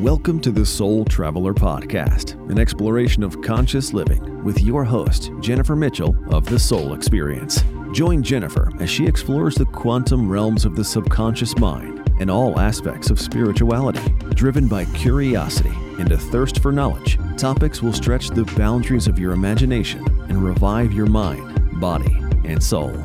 Welcome 0.00 0.40
to 0.40 0.50
the 0.50 0.64
Soul 0.64 1.04
Traveler 1.04 1.52
Podcast, 1.52 2.32
an 2.50 2.58
exploration 2.58 3.22
of 3.22 3.42
conscious 3.42 3.92
living 3.92 4.42
with 4.42 4.62
your 4.62 4.82
host, 4.82 5.30
Jennifer 5.40 5.76
Mitchell 5.76 6.16
of 6.34 6.46
The 6.46 6.58
Soul 6.58 6.94
Experience. 6.94 7.62
Join 7.92 8.22
Jennifer 8.22 8.72
as 8.80 8.88
she 8.88 9.06
explores 9.06 9.56
the 9.56 9.66
quantum 9.66 10.26
realms 10.26 10.64
of 10.64 10.74
the 10.74 10.82
subconscious 10.82 11.54
mind 11.58 12.10
and 12.18 12.30
all 12.30 12.58
aspects 12.58 13.10
of 13.10 13.20
spirituality. 13.20 14.00
Driven 14.30 14.68
by 14.68 14.86
curiosity 14.86 15.76
and 15.98 16.10
a 16.12 16.16
thirst 16.16 16.60
for 16.60 16.72
knowledge, 16.72 17.18
topics 17.36 17.82
will 17.82 17.92
stretch 17.92 18.30
the 18.30 18.46
boundaries 18.56 19.06
of 19.06 19.18
your 19.18 19.32
imagination 19.32 20.02
and 20.30 20.42
revive 20.42 20.94
your 20.94 21.08
mind, 21.08 21.78
body, 21.78 22.16
and 22.46 22.62
soul. 22.62 22.96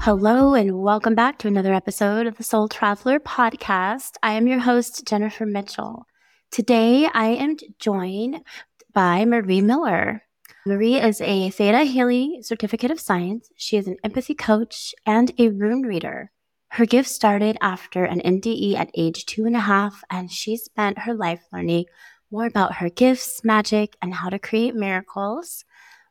Hello, 0.00 0.54
and 0.54 0.82
welcome 0.82 1.14
back 1.14 1.38
to 1.38 1.46
another 1.46 1.72
episode 1.72 2.26
of 2.26 2.38
the 2.38 2.42
Soul 2.42 2.68
Traveler 2.68 3.20
podcast. 3.20 4.16
I 4.20 4.32
am 4.32 4.48
your 4.48 4.58
host, 4.58 5.06
Jennifer 5.06 5.46
Mitchell. 5.46 6.08
Today, 6.54 7.08
I 7.12 7.30
am 7.30 7.56
joined 7.80 8.44
by 8.92 9.24
Marie 9.24 9.60
Miller. 9.60 10.22
Marie 10.64 11.00
is 11.00 11.20
a 11.20 11.50
Theta 11.50 11.82
Healing 11.82 12.44
Certificate 12.44 12.92
of 12.92 13.00
Science. 13.00 13.50
She 13.56 13.76
is 13.76 13.88
an 13.88 13.96
empathy 14.04 14.36
coach 14.36 14.94
and 15.04 15.32
a 15.36 15.48
rune 15.48 15.82
reader. 15.82 16.30
Her 16.68 16.86
gift 16.86 17.08
started 17.08 17.58
after 17.60 18.04
an 18.04 18.20
NDE 18.20 18.76
at 18.76 18.92
age 18.94 19.26
two 19.26 19.46
and 19.46 19.56
a 19.56 19.66
half, 19.66 20.04
and 20.08 20.30
she 20.30 20.56
spent 20.56 21.00
her 21.00 21.12
life 21.12 21.42
learning 21.52 21.86
more 22.30 22.46
about 22.46 22.76
her 22.76 22.88
gifts, 22.88 23.42
magic, 23.42 23.96
and 24.00 24.14
how 24.14 24.28
to 24.28 24.38
create 24.38 24.76
miracles. 24.76 25.64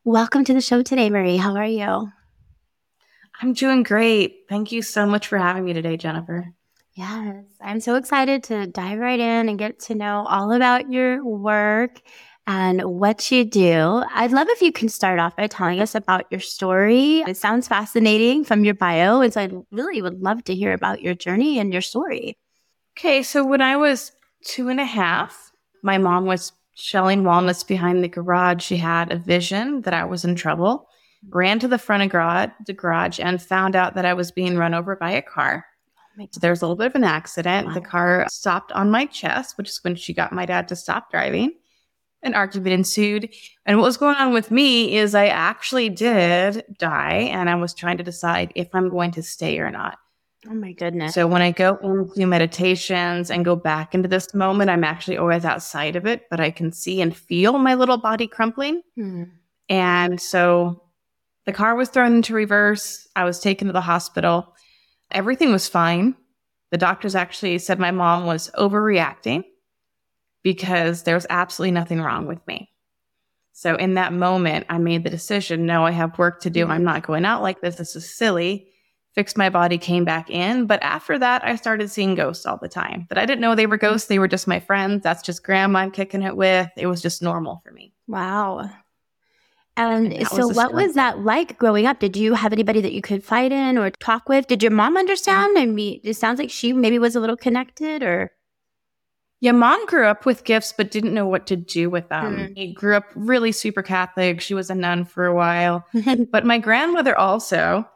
Welcome 0.04 0.44
to 0.44 0.52
the 0.52 0.60
show 0.60 0.82
today, 0.82 1.08
Marie. 1.08 1.38
How 1.38 1.56
are 1.56 1.64
you? 1.64 2.10
I'm 3.40 3.54
doing 3.54 3.82
great. 3.82 4.40
Thank 4.50 4.72
you 4.72 4.82
so 4.82 5.06
much 5.06 5.26
for 5.26 5.38
having 5.38 5.64
me 5.64 5.72
today, 5.72 5.96
Jennifer. 5.96 6.52
Yes, 6.94 7.44
I'm 7.60 7.80
so 7.80 7.96
excited 7.96 8.44
to 8.44 8.68
dive 8.68 9.00
right 9.00 9.18
in 9.18 9.48
and 9.48 9.58
get 9.58 9.80
to 9.80 9.96
know 9.96 10.24
all 10.28 10.52
about 10.52 10.92
your 10.92 11.24
work 11.24 12.00
and 12.46 12.82
what 12.82 13.32
you 13.32 13.44
do. 13.44 14.04
I'd 14.12 14.30
love 14.30 14.46
if 14.50 14.62
you 14.62 14.70
can 14.70 14.88
start 14.88 15.18
off 15.18 15.34
by 15.34 15.48
telling 15.48 15.80
us 15.80 15.96
about 15.96 16.26
your 16.30 16.40
story. 16.40 17.20
It 17.20 17.36
sounds 17.36 17.66
fascinating 17.66 18.44
from 18.44 18.64
your 18.64 18.74
bio, 18.74 19.22
and 19.22 19.32
so 19.32 19.40
I 19.40 19.50
really 19.72 20.02
would 20.02 20.22
love 20.22 20.44
to 20.44 20.54
hear 20.54 20.72
about 20.72 21.02
your 21.02 21.14
journey 21.14 21.58
and 21.58 21.72
your 21.72 21.82
story. 21.82 22.38
Okay, 22.96 23.24
so 23.24 23.44
when 23.44 23.60
I 23.60 23.76
was 23.76 24.12
two 24.44 24.68
and 24.68 24.78
a 24.78 24.84
half, 24.84 25.50
my 25.82 25.98
mom 25.98 26.26
was 26.26 26.52
shelling 26.74 27.24
walnuts 27.24 27.64
behind 27.64 28.04
the 28.04 28.08
garage. 28.08 28.62
She 28.62 28.76
had 28.76 29.10
a 29.10 29.18
vision 29.18 29.80
that 29.82 29.94
I 29.94 30.04
was 30.04 30.24
in 30.24 30.36
trouble 30.36 30.86
ran 31.30 31.58
to 31.58 31.68
the 31.68 31.78
front 31.78 32.02
of 32.02 32.50
the 32.66 32.72
garage 32.72 33.18
and 33.18 33.42
found 33.42 33.74
out 33.74 33.94
that 33.94 34.04
I 34.04 34.14
was 34.14 34.30
being 34.30 34.56
run 34.56 34.74
over 34.74 34.94
by 34.96 35.12
a 35.12 35.22
car. 35.22 35.64
So 36.30 36.40
there 36.40 36.50
was 36.50 36.62
a 36.62 36.66
little 36.66 36.76
bit 36.76 36.86
of 36.86 36.94
an 36.94 37.04
accident. 37.04 37.74
The 37.74 37.80
car 37.80 38.26
stopped 38.28 38.72
on 38.72 38.90
my 38.90 39.06
chest, 39.06 39.58
which 39.58 39.68
is 39.68 39.80
when 39.82 39.96
she 39.96 40.12
got 40.12 40.32
my 40.32 40.46
dad 40.46 40.68
to 40.68 40.76
stop 40.76 41.10
driving. 41.10 41.52
An 42.22 42.34
argument 42.34 42.72
ensued. 42.72 43.28
And 43.66 43.78
what 43.78 43.84
was 43.84 43.96
going 43.96 44.16
on 44.16 44.32
with 44.32 44.50
me 44.50 44.96
is 44.96 45.14
I 45.14 45.26
actually 45.26 45.88
did 45.90 46.64
die, 46.78 47.28
and 47.32 47.50
I 47.50 47.54
was 47.56 47.74
trying 47.74 47.98
to 47.98 48.04
decide 48.04 48.52
if 48.54 48.68
I'm 48.74 48.88
going 48.88 49.10
to 49.12 49.22
stay 49.22 49.58
or 49.58 49.70
not. 49.70 49.98
Oh 50.48 50.54
my 50.54 50.72
goodness. 50.72 51.14
So 51.14 51.26
when 51.26 51.42
I 51.42 51.52
go 51.52 51.76
into 51.82 52.26
meditations 52.26 53.30
and 53.30 53.44
go 53.44 53.56
back 53.56 53.94
into 53.94 54.08
this 54.08 54.34
moment, 54.34 54.70
I'm 54.70 54.84
actually 54.84 55.16
always 55.16 55.44
outside 55.44 55.96
of 55.96 56.06
it, 56.06 56.28
but 56.30 56.40
I 56.40 56.50
can 56.50 56.70
see 56.70 57.00
and 57.00 57.16
feel 57.16 57.58
my 57.58 57.74
little 57.74 57.96
body 57.96 58.26
crumpling. 58.26 58.82
Hmm. 58.94 59.24
And 59.68 60.20
so 60.20 60.82
the 61.46 61.52
car 61.52 61.74
was 61.74 61.88
thrown 61.88 62.14
into 62.14 62.34
reverse. 62.34 63.08
I 63.16 63.24
was 63.24 63.40
taken 63.40 63.66
to 63.68 63.72
the 63.72 63.80
hospital. 63.80 64.53
Everything 65.10 65.52
was 65.52 65.68
fine. 65.68 66.14
The 66.70 66.78
doctors 66.78 67.14
actually 67.14 67.58
said 67.58 67.78
my 67.78 67.90
mom 67.90 68.26
was 68.26 68.50
overreacting 68.58 69.44
because 70.42 71.02
there 71.02 71.14
was 71.14 71.26
absolutely 71.30 71.72
nothing 71.72 72.00
wrong 72.00 72.26
with 72.26 72.44
me. 72.46 72.70
So 73.52 73.76
in 73.76 73.94
that 73.94 74.12
moment, 74.12 74.66
I 74.68 74.78
made 74.78 75.04
the 75.04 75.10
decision 75.10 75.66
no, 75.66 75.86
I 75.86 75.92
have 75.92 76.18
work 76.18 76.40
to 76.40 76.50
do. 76.50 76.66
I'm 76.66 76.82
not 76.82 77.06
going 77.06 77.24
out 77.24 77.42
like 77.42 77.60
this. 77.60 77.76
This 77.76 77.94
is 77.94 78.12
silly. 78.12 78.66
Fixed 79.14 79.38
my 79.38 79.48
body, 79.48 79.78
came 79.78 80.04
back 80.04 80.28
in. 80.28 80.66
But 80.66 80.82
after 80.82 81.16
that, 81.20 81.44
I 81.44 81.54
started 81.54 81.88
seeing 81.88 82.16
ghosts 82.16 82.46
all 82.46 82.58
the 82.60 82.68
time. 82.68 83.06
But 83.08 83.16
I 83.16 83.26
didn't 83.26 83.40
know 83.40 83.54
they 83.54 83.68
were 83.68 83.76
ghosts. 83.76 84.08
They 84.08 84.18
were 84.18 84.26
just 84.26 84.48
my 84.48 84.58
friends. 84.58 85.04
That's 85.04 85.22
just 85.22 85.44
grandma 85.44 85.78
I'm 85.78 85.92
kicking 85.92 86.22
it 86.22 86.36
with. 86.36 86.68
It 86.76 86.88
was 86.88 87.00
just 87.00 87.22
normal 87.22 87.60
for 87.64 87.70
me. 87.70 87.94
Wow. 88.08 88.68
And, 89.76 90.12
and 90.12 90.28
so, 90.28 90.48
was 90.48 90.56
what 90.56 90.72
was 90.72 90.94
that 90.94 91.20
like 91.20 91.58
growing 91.58 91.86
up? 91.86 91.98
Did 91.98 92.16
you 92.16 92.34
have 92.34 92.52
anybody 92.52 92.80
that 92.80 92.92
you 92.92 93.02
could 93.02 93.24
fight 93.24 93.50
in 93.50 93.76
or 93.76 93.90
talk 93.90 94.28
with? 94.28 94.46
Did 94.46 94.62
your 94.62 94.70
mom 94.70 94.96
understand? 94.96 95.58
I 95.58 95.66
mean, 95.66 96.00
it 96.04 96.14
sounds 96.14 96.38
like 96.38 96.50
she 96.50 96.72
maybe 96.72 96.98
was 96.98 97.16
a 97.16 97.20
little 97.20 97.36
connected 97.36 98.02
or. 98.02 98.30
Yeah, 99.40 99.52
mom 99.52 99.84
grew 99.86 100.06
up 100.06 100.24
with 100.24 100.44
gifts, 100.44 100.72
but 100.74 100.90
didn't 100.90 101.12
know 101.12 101.26
what 101.26 101.46
to 101.48 101.56
do 101.56 101.90
with 101.90 102.08
them. 102.08 102.36
Mm-hmm. 102.36 102.54
He 102.54 102.72
grew 102.72 102.96
up 102.96 103.04
really 103.14 103.52
super 103.52 103.82
Catholic. 103.82 104.40
She 104.40 104.54
was 104.54 104.70
a 104.70 104.74
nun 104.74 105.04
for 105.04 105.26
a 105.26 105.34
while. 105.34 105.84
but 106.32 106.46
my 106.46 106.56
grandmother 106.56 107.14
also, 107.18 107.86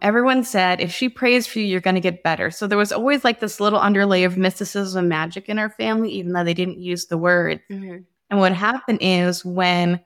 everyone 0.00 0.44
said, 0.44 0.80
if 0.80 0.92
she 0.92 1.08
prays 1.08 1.44
for 1.44 1.58
you, 1.58 1.64
you're 1.64 1.80
going 1.80 1.96
to 1.96 2.00
get 2.00 2.22
better. 2.22 2.52
So 2.52 2.68
there 2.68 2.78
was 2.78 2.92
always 2.92 3.24
like 3.24 3.40
this 3.40 3.58
little 3.58 3.80
underlay 3.80 4.22
of 4.22 4.36
mysticism 4.36 4.98
and 5.00 5.08
magic 5.08 5.48
in 5.48 5.58
our 5.58 5.70
family, 5.70 6.12
even 6.12 6.32
though 6.32 6.44
they 6.44 6.54
didn't 6.54 6.78
use 6.78 7.06
the 7.06 7.18
word. 7.18 7.60
Mm-hmm. 7.68 8.02
And 8.30 8.38
what 8.38 8.52
happened 8.52 8.98
is 9.00 9.44
when 9.44 10.00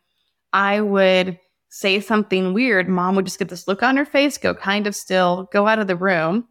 I 0.53 0.81
would 0.81 1.38
say 1.71 2.00
something 2.00 2.53
weird, 2.53 2.88
mom 2.88 3.15
would 3.15 3.25
just 3.25 3.38
get 3.38 3.49
this 3.49 3.69
look 3.69 3.83
on 3.83 3.97
her 3.97 4.05
face, 4.05 4.37
go 4.38 4.55
kind 4.55 4.87
of 4.87 4.94
still, 4.94 5.49
go 5.53 5.66
out 5.66 5.78
of 5.78 5.87
the 5.87 5.97
room. 5.97 6.49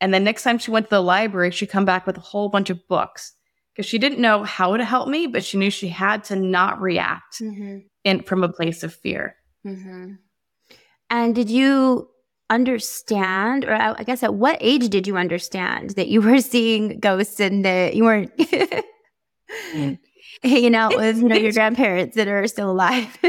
And 0.00 0.12
then 0.12 0.24
next 0.24 0.42
time 0.42 0.58
she 0.58 0.70
went 0.70 0.86
to 0.86 0.90
the 0.90 1.02
library, 1.02 1.50
she'd 1.50 1.68
come 1.68 1.84
back 1.84 2.06
with 2.06 2.16
a 2.16 2.20
whole 2.20 2.48
bunch 2.48 2.70
of 2.70 2.86
books 2.88 3.32
because 3.72 3.86
she 3.86 3.98
didn't 3.98 4.18
know 4.20 4.42
how 4.42 4.76
to 4.76 4.84
help 4.84 5.08
me, 5.08 5.26
but 5.26 5.44
she 5.44 5.58
knew 5.58 5.70
she 5.70 5.88
had 5.88 6.24
to 6.24 6.36
not 6.36 6.80
react 6.80 7.40
mm-hmm. 7.40 7.78
in, 8.04 8.22
from 8.22 8.42
a 8.42 8.48
place 8.48 8.82
of 8.82 8.94
fear. 8.94 9.36
Mm-hmm. 9.66 10.14
And 11.10 11.34
did 11.34 11.50
you 11.50 12.08
understand, 12.50 13.64
or 13.64 13.74
I 13.74 14.02
guess 14.02 14.22
at 14.22 14.34
what 14.34 14.58
age 14.60 14.88
did 14.88 15.06
you 15.06 15.16
understand 15.16 15.90
that 15.90 16.08
you 16.08 16.20
were 16.20 16.40
seeing 16.40 16.98
ghosts 16.98 17.40
and 17.40 17.64
that 17.64 17.94
you 17.94 18.04
weren't? 18.04 18.32
hanging 20.50 20.74
out 20.74 20.96
with 20.96 21.18
you 21.18 21.28
know 21.28 21.36
your 21.36 21.52
grandparents 21.52 22.16
that 22.16 22.28
are 22.28 22.46
still 22.46 22.70
alive. 22.70 23.16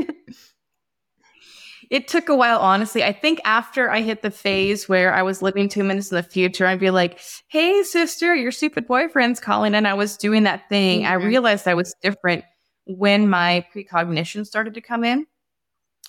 It 1.89 2.07
took 2.07 2.27
a 2.27 2.35
while 2.35 2.57
honestly. 2.57 3.03
I 3.03 3.11
think 3.11 3.39
after 3.45 3.91
i 3.91 4.01
hit 4.01 4.23
the 4.23 4.31
phase 4.31 4.89
where 4.89 5.13
i 5.13 5.21
was 5.21 5.43
living 5.43 5.69
two 5.69 5.83
minutes 5.83 6.09
in 6.09 6.15
the 6.15 6.23
future 6.23 6.65
i'd 6.65 6.79
be 6.79 6.89
like 6.89 7.19
hey 7.49 7.83
sister 7.83 8.33
your 8.33 8.51
stupid 8.51 8.87
boyfriend's 8.87 9.39
calling 9.39 9.75
and 9.75 9.87
i 9.87 9.93
was 9.93 10.17
doing 10.17 10.41
that 10.43 10.67
thing. 10.69 11.01
Mm-hmm. 11.01 11.11
i 11.11 11.15
realized 11.15 11.67
i 11.67 11.75
was 11.75 11.93
different 12.01 12.45
when 12.85 13.29
my 13.29 13.63
precognition 13.71 14.43
started 14.43 14.73
to 14.73 14.81
come 14.81 15.03
in. 15.03 15.27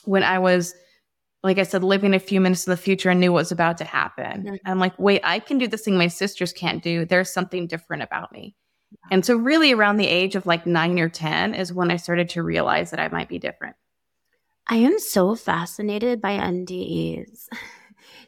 When 0.04 0.22
i 0.22 0.38
was 0.38 0.74
like 1.42 1.58
i 1.58 1.64
said 1.64 1.84
living 1.84 2.14
a 2.14 2.18
few 2.18 2.40
minutes 2.40 2.66
in 2.66 2.70
the 2.70 2.78
future 2.78 3.10
and 3.10 3.20
knew 3.20 3.32
what 3.32 3.40
was 3.40 3.52
about 3.52 3.76
to 3.78 3.84
happen. 3.84 4.44
Mm-hmm. 4.44 4.54
i'm 4.64 4.78
like 4.78 4.98
wait 4.98 5.20
i 5.22 5.38
can 5.38 5.58
do 5.58 5.68
this 5.68 5.82
thing 5.82 5.98
my 5.98 6.08
sisters 6.08 6.54
can't 6.54 6.82
do. 6.82 7.04
There's 7.04 7.30
something 7.30 7.66
different 7.66 8.04
about 8.04 8.32
me 8.32 8.56
and 9.10 9.24
so, 9.24 9.36
really, 9.36 9.72
around 9.72 9.96
the 9.96 10.06
age 10.06 10.34
of 10.34 10.46
like 10.46 10.66
nine 10.66 10.98
or 10.98 11.08
10 11.08 11.54
is 11.54 11.72
when 11.72 11.90
I 11.90 11.96
started 11.96 12.28
to 12.30 12.42
realize 12.42 12.90
that 12.90 13.00
I 13.00 13.08
might 13.08 13.28
be 13.28 13.38
different. 13.38 13.76
I 14.66 14.76
am 14.76 14.98
so 14.98 15.34
fascinated 15.34 16.20
by 16.20 16.38
NDEs. 16.38 17.48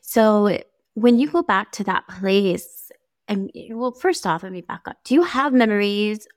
So, 0.09 0.61
when 0.95 1.19
you 1.19 1.29
go 1.29 1.43
back 1.43 1.73
to 1.73 1.85
that 1.85 2.07
place, 2.07 2.93
and 3.27 3.51
well, 3.71 3.91
first 3.91 4.25
off, 4.25 4.45
let 4.45 4.53
me 4.53 4.61
back 4.61 4.83
up. 4.87 4.99
Do 5.03 5.15
you 5.15 5.25
have 5.25 5.53
memories 5.53 6.29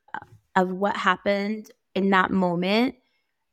of 0.55 0.71
what 0.71 0.97
happened 0.97 1.69
in 1.93 2.09
that 2.09 2.31
moment 2.31 2.95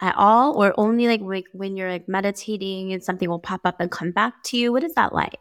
at 0.01 0.15
all, 0.17 0.55
or 0.55 0.73
only 0.79 1.07
like, 1.07 1.21
like 1.21 1.45
when 1.53 1.77
you're 1.77 1.91
like 1.91 2.09
meditating 2.09 2.95
and 2.95 3.05
something 3.05 3.29
will 3.29 3.39
pop 3.39 3.61
up 3.65 3.79
and 3.79 3.91
come 3.91 4.11
back 4.11 4.43
to 4.45 4.57
you? 4.57 4.73
What 4.73 4.85
is 4.85 4.95
that 4.95 5.13
like? 5.13 5.39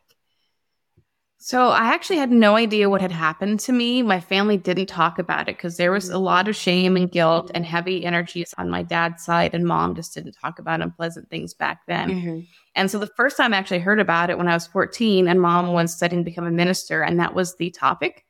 So 1.46 1.68
I 1.68 1.94
actually 1.94 2.18
had 2.18 2.32
no 2.32 2.56
idea 2.56 2.90
what 2.90 3.02
had 3.02 3.12
happened 3.12 3.60
to 3.60 3.72
me. 3.72 4.02
My 4.02 4.20
family 4.20 4.58
didn't 4.58 4.88
talk 4.88 5.20
about 5.20 5.48
it 5.48 5.58
because 5.58 5.78
there 5.78 5.92
was 5.92 6.10
a 6.10 6.18
lot 6.18 6.48
of 6.48 6.56
shame 6.56 6.98
and 6.98 7.12
guilt 7.12 7.52
and 7.54 7.64
heavy 7.64 8.04
energies 8.04 8.52
on 8.58 8.68
my 8.68 8.82
dad's 8.82 9.24
side, 9.24 9.54
and 9.54 9.64
mom 9.64 9.94
just 9.94 10.16
didn't 10.16 10.32
talk 10.32 10.58
about 10.58 10.82
unpleasant 10.82 11.30
things 11.30 11.54
back 11.54 11.82
then. 11.88 12.10
Mm-hmm. 12.10 12.40
And 12.74 12.90
so 12.90 12.98
the 12.98 13.12
first 13.16 13.38
time 13.38 13.54
I 13.54 13.58
actually 13.58 13.78
heard 13.78 14.00
about 14.00 14.32
it 14.32 14.40
when 14.40 14.48
I 14.48 14.56
was 14.56 14.66
14, 14.66 15.28
and 15.28 15.40
mom 15.40 15.72
was 15.72 15.96
studying 15.96 16.24
to 16.24 16.26
become 16.26 16.48
a 16.48 16.52
minister, 16.52 17.04
and 17.04 17.20
that 17.20 17.36
was 17.36 17.56
the 17.58 17.70
topic 17.70 18.26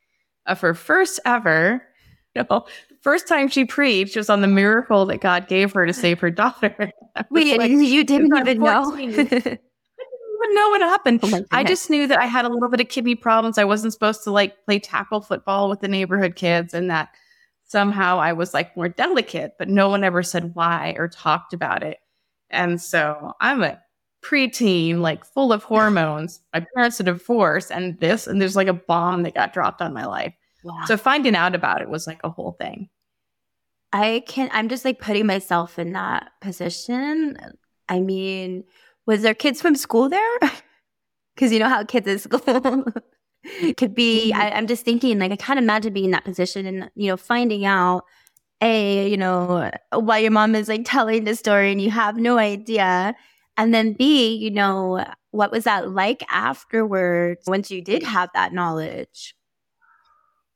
of 0.46 0.60
her 0.60 0.74
first 0.74 1.22
ever, 1.24 1.82
you 2.36 2.46
know, 2.50 2.66
first 3.00 3.30
time 3.30 3.48
she 3.48 3.64
preached 3.64 4.18
was 4.18 4.30
on 4.30 4.42
the 4.42 4.48
miracle 4.50 5.06
that 5.06 5.22
God 5.22 5.48
gave 5.48 5.72
her 5.72 5.86
to 5.86 5.94
save 5.94 6.20
her 6.20 6.32
daughter. 6.32 6.92
Wait, 7.30 7.58
like, 7.60 7.72
you 7.72 8.04
didn't 8.04 8.36
even 8.36 8.60
know? 8.60 9.58
Even 10.46 10.56
know 10.56 10.70
what 10.70 10.82
happened. 10.82 11.20
Oh 11.24 11.46
I 11.52 11.64
just 11.64 11.90
knew 11.90 12.08
that 12.08 12.20
I 12.20 12.26
had 12.26 12.46
a 12.46 12.50
little 12.50 12.70
bit 12.70 12.82
of 12.82 12.90
kidney 12.90 13.16
problems. 13.16 13.58
I 13.58 13.64
wasn't 13.64 13.94
supposed 13.94 14.24
to 14.24 14.32
like 14.32 14.66
play 14.66 14.80
tackle 14.80 15.22
football 15.22 15.70
with 15.70 15.82
the 15.82 15.88
neighborhood 15.88 16.36
kids 16.36 16.74
and 16.74 16.90
that 16.90 17.10
somehow 17.66 18.20
I 18.20 18.34
was 18.34 18.54
like 18.54 18.76
more 18.78 18.90
delicate, 18.90 19.54
but 19.58 19.70
no 19.70 19.90
one 19.90 20.04
ever 20.04 20.24
said 20.24 20.56
why 20.56 20.96
or 20.98 21.08
talked 21.08 21.54
about 21.54 21.84
it. 21.84 21.98
And 22.50 22.82
so 22.82 23.34
I'm 23.42 23.64
a 23.64 23.82
preteen, 24.24 25.00
like 25.00 25.26
full 25.26 25.52
of 25.52 25.64
hormones. 25.64 26.42
My 26.54 26.66
parents 26.76 27.00
are 27.00 27.06
divorced 27.06 27.72
and 27.72 28.00
this, 28.00 28.28
and 28.28 28.42
there's 28.42 28.56
like 28.56 28.68
a 28.68 28.74
bomb 28.74 29.24
that 29.24 29.34
got 29.34 29.54
dropped 29.54 29.82
on 29.82 29.94
my 29.94 30.06
life. 30.06 30.34
Wow. 30.64 30.84
So 30.86 30.98
finding 30.98 31.36
out 31.36 31.56
about 31.56 31.82
it 31.82 31.90
was 31.90 32.08
like 32.08 32.22
a 32.24 32.30
whole 32.30 32.54
thing. 32.54 32.90
I 33.94 34.24
can 34.28 34.50
I'm 34.52 34.68
just 34.68 34.84
like 34.84 35.00
putting 35.00 35.26
myself 35.26 35.80
in 35.80 35.94
that 35.94 36.32
position. 36.42 37.38
I 37.88 38.00
mean, 38.00 38.64
was 39.06 39.22
there 39.22 39.34
kids 39.34 39.62
from 39.62 39.76
school 39.76 40.10
there? 40.10 40.40
Because 41.36 41.52
you 41.52 41.60
know 41.60 41.68
how 41.68 41.84
kids 41.84 42.08
at 42.08 42.22
school 42.22 42.40
could 43.76 43.94
be. 43.94 44.32
Mm-hmm. 44.32 44.42
I, 44.42 44.58
am 44.58 44.68
just 44.68 44.86
thinking, 44.86 45.20
like, 45.20 45.34
I 45.34 45.36
can't 45.36 45.60
imagine 45.60 45.92
being 45.92 46.06
in 46.06 46.12
that 46.12 46.24
position 46.24 46.66
and, 46.66 46.90
you 46.96 47.10
know, 47.10 47.18
finding 47.18 47.66
out, 47.66 48.06
A, 48.62 49.10
you 49.10 49.18
know, 49.18 49.70
while 49.92 50.20
your 50.20 50.32
mom 50.32 50.56
is 50.56 50.70
like 50.70 50.84
telling 50.86 51.26
the 51.26 51.36
story 51.36 51.74
and 51.74 51.82
you 51.82 51.92
have 51.92 52.16
no 52.16 52.38
idea. 52.38 53.18
And 53.58 53.74
then 53.74 53.92
B, 53.92 54.34
you 54.34 54.50
know, 54.50 55.04
what 55.32 55.52
was 55.52 55.66
that 55.66 55.92
like 55.92 56.24
afterwards 56.30 57.44
once 57.48 57.70
you 57.70 57.82
did 57.82 58.02
have 58.04 58.30
that 58.34 58.54
knowledge? 58.54 59.36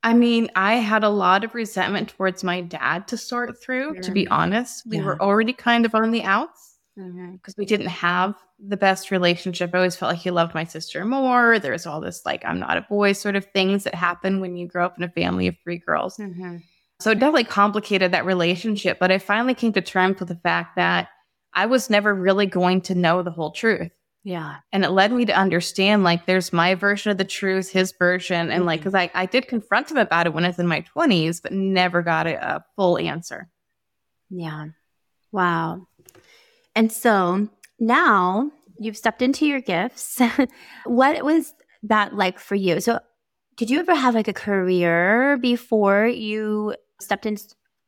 I 0.01 0.13
mean, 0.13 0.49
I 0.55 0.75
had 0.75 1.03
a 1.03 1.09
lot 1.09 1.43
of 1.43 1.53
resentment 1.53 2.07
towards 2.07 2.41
my 2.41 2.61
dad 2.61 3.09
to 3.09 3.17
sort 3.17 3.61
through, 3.61 3.99
to 3.99 4.11
be 4.11 4.29
honest. 4.29 4.83
We 4.87 4.95
yeah. 4.95 5.03
were 5.03 5.21
already 5.21 5.51
kind 5.51 5.85
of 5.85 5.93
on 5.93 6.11
the 6.11 6.23
outs 6.23 6.68
because 6.99 7.53
mm-hmm. 7.53 7.61
we 7.61 7.65
didn't 7.65 7.87
have 7.87 8.35
the 8.59 8.77
best 8.77 9.11
relationship. 9.11 9.71
I 9.73 9.77
always 9.77 9.95
felt 9.95 10.13
like 10.13 10.21
he 10.21 10.31
loved 10.31 10.53
my 10.53 10.63
sister 10.65 11.05
more. 11.05 11.59
There's 11.59 11.85
all 11.85 12.01
this 12.01 12.25
like 12.25 12.43
I'm 12.45 12.59
not 12.59 12.77
a 12.77 12.81
boy 12.81 13.13
sort 13.13 13.35
of 13.35 13.45
things 13.45 13.85
that 13.85 13.95
happen 13.95 14.39
when 14.41 14.57
you 14.57 14.67
grow 14.67 14.85
up 14.85 14.97
in 14.97 15.03
a 15.03 15.09
family 15.09 15.47
of 15.47 15.55
three 15.63 15.77
girls. 15.77 16.17
Mm-hmm. 16.17 16.57
So 16.99 17.11
it 17.11 17.15
definitely 17.15 17.45
complicated 17.45 18.11
that 18.11 18.25
relationship. 18.25 18.99
But 18.99 19.11
I 19.11 19.19
finally 19.19 19.53
came 19.53 19.71
to 19.73 19.81
terms 19.81 20.19
with 20.19 20.27
the 20.27 20.35
fact 20.35 20.75
that 20.75 21.09
I 21.53 21.65
was 21.65 21.89
never 21.89 22.13
really 22.13 22.45
going 22.45 22.81
to 22.81 22.95
know 22.95 23.23
the 23.23 23.31
whole 23.31 23.51
truth. 23.51 23.91
Yeah. 24.23 24.57
And 24.73 24.83
it 24.83 24.89
led 24.89 25.13
me 25.13 25.25
to 25.25 25.33
understand 25.33 26.03
like 26.03 26.25
there's 26.25 26.51
my 26.51 26.75
version 26.75 27.11
of 27.11 27.17
the 27.17 27.23
truth, 27.23 27.71
his 27.71 27.93
version. 27.93 28.51
And 28.51 28.59
mm-hmm. 28.59 28.65
like, 28.65 28.83
cause 28.83 28.93
I, 28.93 29.09
I 29.13 29.25
did 29.25 29.47
confront 29.47 29.89
him 29.89 29.97
about 29.97 30.27
it 30.27 30.33
when 30.33 30.43
I 30.43 30.49
was 30.49 30.59
in 30.59 30.67
my 30.67 30.83
20s, 30.95 31.41
but 31.41 31.53
never 31.53 32.01
got 32.01 32.27
a, 32.27 32.55
a 32.55 32.65
full 32.75 32.97
answer. 32.97 33.49
Yeah. 34.29 34.67
Wow. 35.31 35.87
And 36.79 36.93
so 36.93 37.49
now 37.77 38.51
you've 38.77 38.95
stepped 38.95 39.21
into 39.21 39.45
your 39.45 39.59
gifts. 39.59 40.21
what 40.85 41.25
was 41.25 41.53
that 41.83 42.15
like 42.15 42.39
for 42.39 42.55
you? 42.55 42.79
So, 42.79 43.01
did 43.57 43.69
you 43.69 43.79
ever 43.79 43.93
have 43.93 44.15
like 44.15 44.29
a 44.29 44.33
career 44.33 45.37
before 45.41 46.07
you 46.07 46.73
stepped 47.01 47.25
in, 47.25 47.35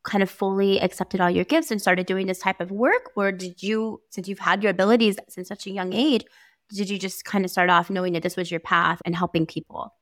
kind 0.03 0.21
of 0.21 0.29
fully 0.29 0.81
accepted 0.81 1.21
all 1.21 1.29
your 1.29 1.45
gifts 1.45 1.71
and 1.71 1.81
started 1.81 2.05
doing 2.05 2.27
this 2.27 2.39
type 2.39 2.59
of 2.59 2.69
work? 2.69 3.11
Or 3.15 3.31
did 3.31 3.63
you, 3.63 4.01
since 4.09 4.27
you've 4.27 4.39
had 4.39 4.61
your 4.61 4.71
abilities 4.71 5.15
since 5.29 5.47
such 5.47 5.67
a 5.67 5.71
young 5.71 5.93
age, 5.93 6.25
did 6.69 6.89
you 6.89 6.99
just 6.99 7.23
kind 7.23 7.45
of 7.45 7.51
start 7.51 7.69
off 7.69 7.89
knowing 7.89 8.11
that 8.11 8.23
this 8.23 8.35
was 8.35 8.51
your 8.51 8.59
path 8.59 9.01
and 9.05 9.15
helping 9.15 9.45
people? 9.45 9.93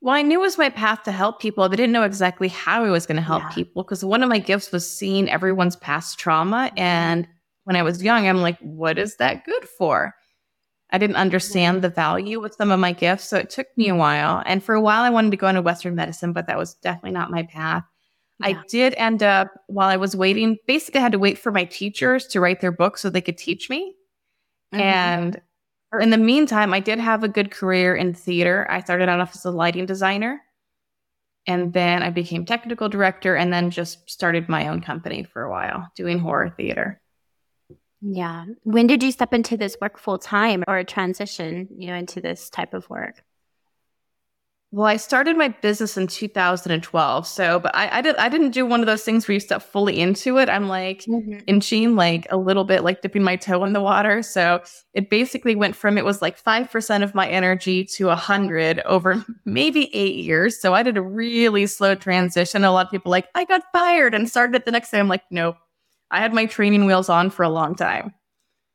Well, 0.00 0.14
I 0.14 0.22
knew 0.22 0.38
it 0.38 0.42
was 0.42 0.56
my 0.56 0.70
path 0.70 1.02
to 1.02 1.12
help 1.12 1.40
people, 1.42 1.68
but 1.68 1.74
I 1.74 1.76
didn't 1.76 1.92
know 1.92 2.04
exactly 2.04 2.48
how 2.48 2.84
I 2.84 2.90
was 2.90 3.04
going 3.04 3.16
to 3.16 3.22
help 3.22 3.42
yeah. 3.42 3.50
people 3.50 3.82
because 3.82 4.02
one 4.02 4.22
of 4.22 4.30
my 4.30 4.38
gifts 4.38 4.72
was 4.72 4.90
seeing 4.90 5.28
everyone's 5.28 5.76
past 5.76 6.18
trauma 6.18 6.70
mm-hmm. 6.70 6.78
and 6.78 7.28
when 7.66 7.74
I 7.74 7.82
was 7.82 8.00
young, 8.00 8.28
I'm 8.28 8.42
like, 8.42 8.58
what 8.60 8.96
is 8.96 9.16
that 9.16 9.44
good 9.44 9.68
for? 9.68 10.14
I 10.90 10.98
didn't 10.98 11.16
understand 11.16 11.82
the 11.82 11.88
value 11.88 12.40
with 12.40 12.54
some 12.54 12.70
of 12.70 12.78
my 12.78 12.92
gifts. 12.92 13.24
So 13.24 13.38
it 13.38 13.50
took 13.50 13.66
me 13.76 13.88
a 13.88 13.96
while. 13.96 14.40
And 14.46 14.62
for 14.62 14.76
a 14.76 14.80
while, 14.80 15.02
I 15.02 15.10
wanted 15.10 15.32
to 15.32 15.36
go 15.36 15.48
into 15.48 15.62
Western 15.62 15.96
medicine, 15.96 16.32
but 16.32 16.46
that 16.46 16.56
was 16.56 16.74
definitely 16.74 17.10
not 17.10 17.32
my 17.32 17.42
path. 17.42 17.82
Yeah. 18.38 18.46
I 18.46 18.62
did 18.68 18.94
end 18.96 19.24
up, 19.24 19.50
while 19.66 19.88
I 19.88 19.96
was 19.96 20.14
waiting, 20.14 20.58
basically, 20.68 21.00
I 21.00 21.02
had 21.02 21.10
to 21.12 21.18
wait 21.18 21.38
for 21.38 21.50
my 21.50 21.64
teachers 21.64 22.28
to 22.28 22.40
write 22.40 22.60
their 22.60 22.70
book 22.70 22.98
so 22.98 23.10
they 23.10 23.20
could 23.20 23.36
teach 23.36 23.68
me. 23.68 23.96
Mm-hmm. 24.72 24.80
And 24.80 25.40
in 26.00 26.10
the 26.10 26.18
meantime, 26.18 26.72
I 26.72 26.78
did 26.78 27.00
have 27.00 27.24
a 27.24 27.28
good 27.28 27.50
career 27.50 27.96
in 27.96 28.14
theater. 28.14 28.64
I 28.70 28.80
started 28.80 29.08
out 29.08 29.20
as 29.20 29.44
a 29.44 29.50
lighting 29.50 29.86
designer. 29.86 30.40
And 31.48 31.72
then 31.72 32.04
I 32.04 32.10
became 32.10 32.44
technical 32.44 32.88
director 32.88 33.34
and 33.34 33.52
then 33.52 33.70
just 33.70 34.08
started 34.08 34.48
my 34.48 34.68
own 34.68 34.80
company 34.80 35.24
for 35.24 35.42
a 35.42 35.50
while 35.50 35.90
doing 35.96 36.20
horror 36.20 36.54
theater. 36.56 37.00
Yeah. 38.08 38.44
When 38.62 38.86
did 38.86 39.02
you 39.02 39.10
step 39.10 39.34
into 39.34 39.56
this 39.56 39.76
work 39.80 39.98
full 39.98 40.18
time 40.18 40.62
or 40.68 40.84
transition, 40.84 41.68
you 41.76 41.88
know, 41.88 41.94
into 41.94 42.20
this 42.20 42.48
type 42.48 42.72
of 42.72 42.88
work? 42.88 43.22
Well, 44.70 44.86
I 44.86 44.96
started 44.96 45.36
my 45.36 45.48
business 45.48 45.96
in 45.96 46.06
2012. 46.06 47.26
So, 47.26 47.58
but 47.60 47.74
I, 47.74 47.98
I 47.98 48.00
did 48.02 48.16
I 48.16 48.28
didn't 48.28 48.50
do 48.50 48.66
one 48.66 48.80
of 48.80 48.86
those 48.86 49.02
things 49.02 49.26
where 49.26 49.34
you 49.34 49.40
step 49.40 49.62
fully 49.62 49.98
into 49.98 50.38
it. 50.38 50.48
I'm 50.48 50.68
like 50.68 51.04
mm-hmm. 51.04 51.38
inching, 51.46 51.96
like 51.96 52.26
a 52.30 52.36
little 52.36 52.64
bit, 52.64 52.84
like 52.84 53.00
dipping 53.00 53.22
my 53.22 53.36
toe 53.36 53.64
in 53.64 53.72
the 53.72 53.80
water. 53.80 54.22
So 54.22 54.62
it 54.92 55.08
basically 55.08 55.56
went 55.56 55.74
from 55.74 55.98
it 55.98 56.04
was 56.04 56.20
like 56.20 56.36
five 56.36 56.70
percent 56.70 57.02
of 57.02 57.14
my 57.14 57.28
energy 57.28 57.84
to 57.96 58.10
a 58.10 58.16
hundred 58.16 58.80
over 58.80 59.24
maybe 59.44 59.92
eight 59.94 60.16
years. 60.16 60.60
So 60.60 60.74
I 60.74 60.82
did 60.82 60.96
a 60.96 61.02
really 61.02 61.66
slow 61.66 61.94
transition. 61.94 62.62
A 62.62 62.70
lot 62.70 62.86
of 62.86 62.92
people 62.92 63.10
like 63.10 63.28
I 63.34 63.44
got 63.44 63.62
fired 63.72 64.14
and 64.14 64.28
started 64.28 64.56
it 64.56 64.64
the 64.64 64.72
next 64.72 64.90
day. 64.90 64.98
I'm 64.98 65.08
like, 65.08 65.24
nope, 65.30 65.56
I 66.10 66.20
had 66.20 66.32
my 66.32 66.46
training 66.46 66.86
wheels 66.86 67.08
on 67.08 67.30
for 67.30 67.42
a 67.42 67.48
long 67.48 67.74
time. 67.74 68.14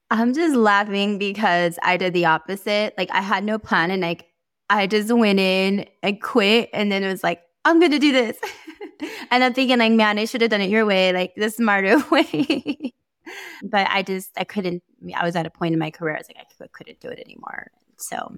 I'm 0.09 0.33
just 0.33 0.55
laughing 0.55 1.17
because 1.17 1.79
I 1.81 1.95
did 1.97 2.13
the 2.13 2.25
opposite. 2.25 2.93
Like 2.97 3.09
I 3.11 3.21
had 3.21 3.43
no 3.43 3.57
plan 3.57 3.91
and 3.91 4.01
like 4.01 4.25
I 4.69 4.87
just 4.87 5.11
went 5.11 5.39
in 5.39 5.87
and 6.03 6.21
quit 6.21 6.69
and 6.73 6.91
then 6.91 7.03
it 7.03 7.07
was 7.07 7.23
like, 7.23 7.41
I'm 7.63 7.79
gonna 7.79 7.99
do 7.99 8.11
this. 8.11 8.37
and 9.31 9.43
I'm 9.43 9.53
thinking 9.53 9.79
like, 9.79 9.93
man, 9.93 10.19
I 10.19 10.25
should 10.25 10.41
have 10.41 10.49
done 10.49 10.61
it 10.61 10.69
your 10.69 10.85
way, 10.85 11.13
like 11.13 11.33
the 11.35 11.49
smarter 11.49 11.97
way. 12.11 12.93
but 13.63 13.87
I 13.89 14.03
just 14.03 14.31
I 14.37 14.43
couldn't 14.43 14.83
I 15.15 15.23
was 15.23 15.37
at 15.37 15.45
a 15.45 15.49
point 15.49 15.73
in 15.73 15.79
my 15.79 15.91
career, 15.91 16.15
I 16.15 16.19
was 16.19 16.27
like, 16.27 16.45
I 16.61 16.67
couldn't 16.73 16.99
do 16.99 17.07
it 17.07 17.19
anymore. 17.19 17.71
So 17.97 18.35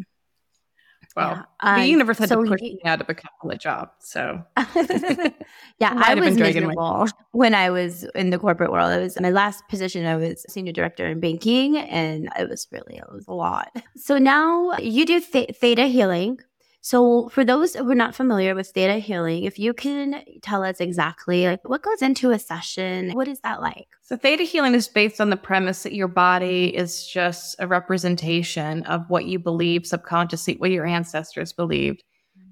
well, 1.15 1.45
yeah. 1.63 1.79
the 1.79 1.87
universe 1.87 2.17
had 2.17 2.29
so 2.29 2.43
to 2.43 2.49
push 2.49 2.59
he, 2.59 2.75
me 2.75 2.81
out 2.85 3.01
of 3.01 3.09
a 3.09 3.13
couple 3.13 3.55
job. 3.57 3.89
So, 3.99 4.43
yeah, 4.57 5.93
I 5.95 6.15
was 6.15 6.35
miserable 6.35 7.07
when 7.31 7.53
I 7.53 7.69
was 7.69 8.03
in 8.15 8.31
the 8.31 8.39
corporate 8.39 8.71
world. 8.71 8.91
It 8.91 9.01
was 9.01 9.19
my 9.19 9.29
last 9.29 9.67
position. 9.69 10.05
I 10.05 10.15
was 10.15 10.45
senior 10.49 10.73
director 10.73 11.07
in 11.07 11.19
banking, 11.19 11.77
and 11.77 12.29
it 12.37 12.49
was 12.49 12.67
really 12.71 12.97
it 12.97 13.11
was 13.11 13.25
a 13.27 13.33
lot. 13.33 13.75
So 13.95 14.17
now 14.17 14.73
you 14.77 15.05
do 15.05 15.19
th- 15.19 15.55
theta 15.55 15.85
healing, 15.85 16.39
so, 16.85 17.29
for 17.29 17.45
those 17.45 17.75
who 17.75 17.89
are 17.89 17.95
not 17.95 18.13
familiar 18.13 18.53
with 18.55 18.67
theta 18.67 18.95
healing, 18.95 19.45
if 19.45 19.57
you 19.57 19.73
can 19.73 20.21
tell 20.41 20.65
us 20.65 20.81
exactly 20.81 21.45
like 21.45 21.61
what 21.63 21.81
goes 21.81 22.01
into 22.01 22.31
a 22.31 22.37
session, 22.37 23.11
what 23.13 23.29
is 23.29 23.39
that 23.39 23.61
like? 23.61 23.87
So, 24.01 24.17
theta 24.17 24.43
healing 24.43 24.75
is 24.75 24.89
based 24.89 25.21
on 25.21 25.29
the 25.29 25.37
premise 25.37 25.83
that 25.83 25.93
your 25.93 26.09
body 26.09 26.75
is 26.75 27.07
just 27.07 27.55
a 27.59 27.67
representation 27.67 28.83
of 28.83 29.09
what 29.09 29.23
you 29.23 29.39
believe 29.39 29.87
subconsciously, 29.87 30.57
what 30.57 30.71
your 30.71 30.85
ancestors 30.85 31.53
believed. 31.53 32.03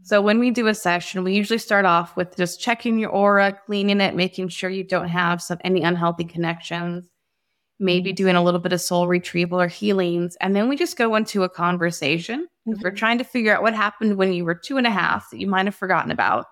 So, 0.04 0.22
when 0.22 0.40
we 0.40 0.50
do 0.50 0.68
a 0.68 0.76
session, 0.76 1.26
we 1.26 1.34
usually 1.34 1.60
start 1.60 1.84
off 1.84 2.16
with 2.16 2.38
just 2.38 2.62
checking 2.62 3.00
your 3.00 3.10
aura, 3.10 3.52
cleaning 3.66 4.00
it, 4.00 4.16
making 4.16 4.48
sure 4.48 4.70
you 4.70 4.86
don't 4.86 5.10
have 5.10 5.42
some 5.42 5.58
any 5.66 5.82
unhealthy 5.82 6.24
connections 6.24 7.11
maybe 7.82 8.14
doing 8.14 8.36
a 8.36 8.44
little 8.44 8.60
bit 8.60 8.74
of 8.74 8.80
soul 8.80 9.08
retrieval 9.08 9.60
or 9.60 9.68
healings. 9.68 10.38
And 10.40 10.56
then 10.56 10.70
we 10.70 10.78
just 10.78 10.98
go 10.98 11.16
into 11.16 11.44
a 11.44 11.50
conversation 11.50 12.48
mm-hmm. 12.68 12.82
we're 12.84 12.92
trying 12.92 13.18
to 13.18 13.24
figure 13.24 13.54
out 13.54 13.64
what 13.64 13.74
happened 13.74 14.18
when 14.18 14.34
you 14.34 14.46
were 14.46 14.56
two 14.56 14.78
and 14.78 14.88
a 14.88 14.92
half 14.92 15.30
that 15.32 15.40
you 15.40 15.48
might 15.48 15.66
have 15.66 15.76
forgotten 15.76 16.12
about, 16.12 16.46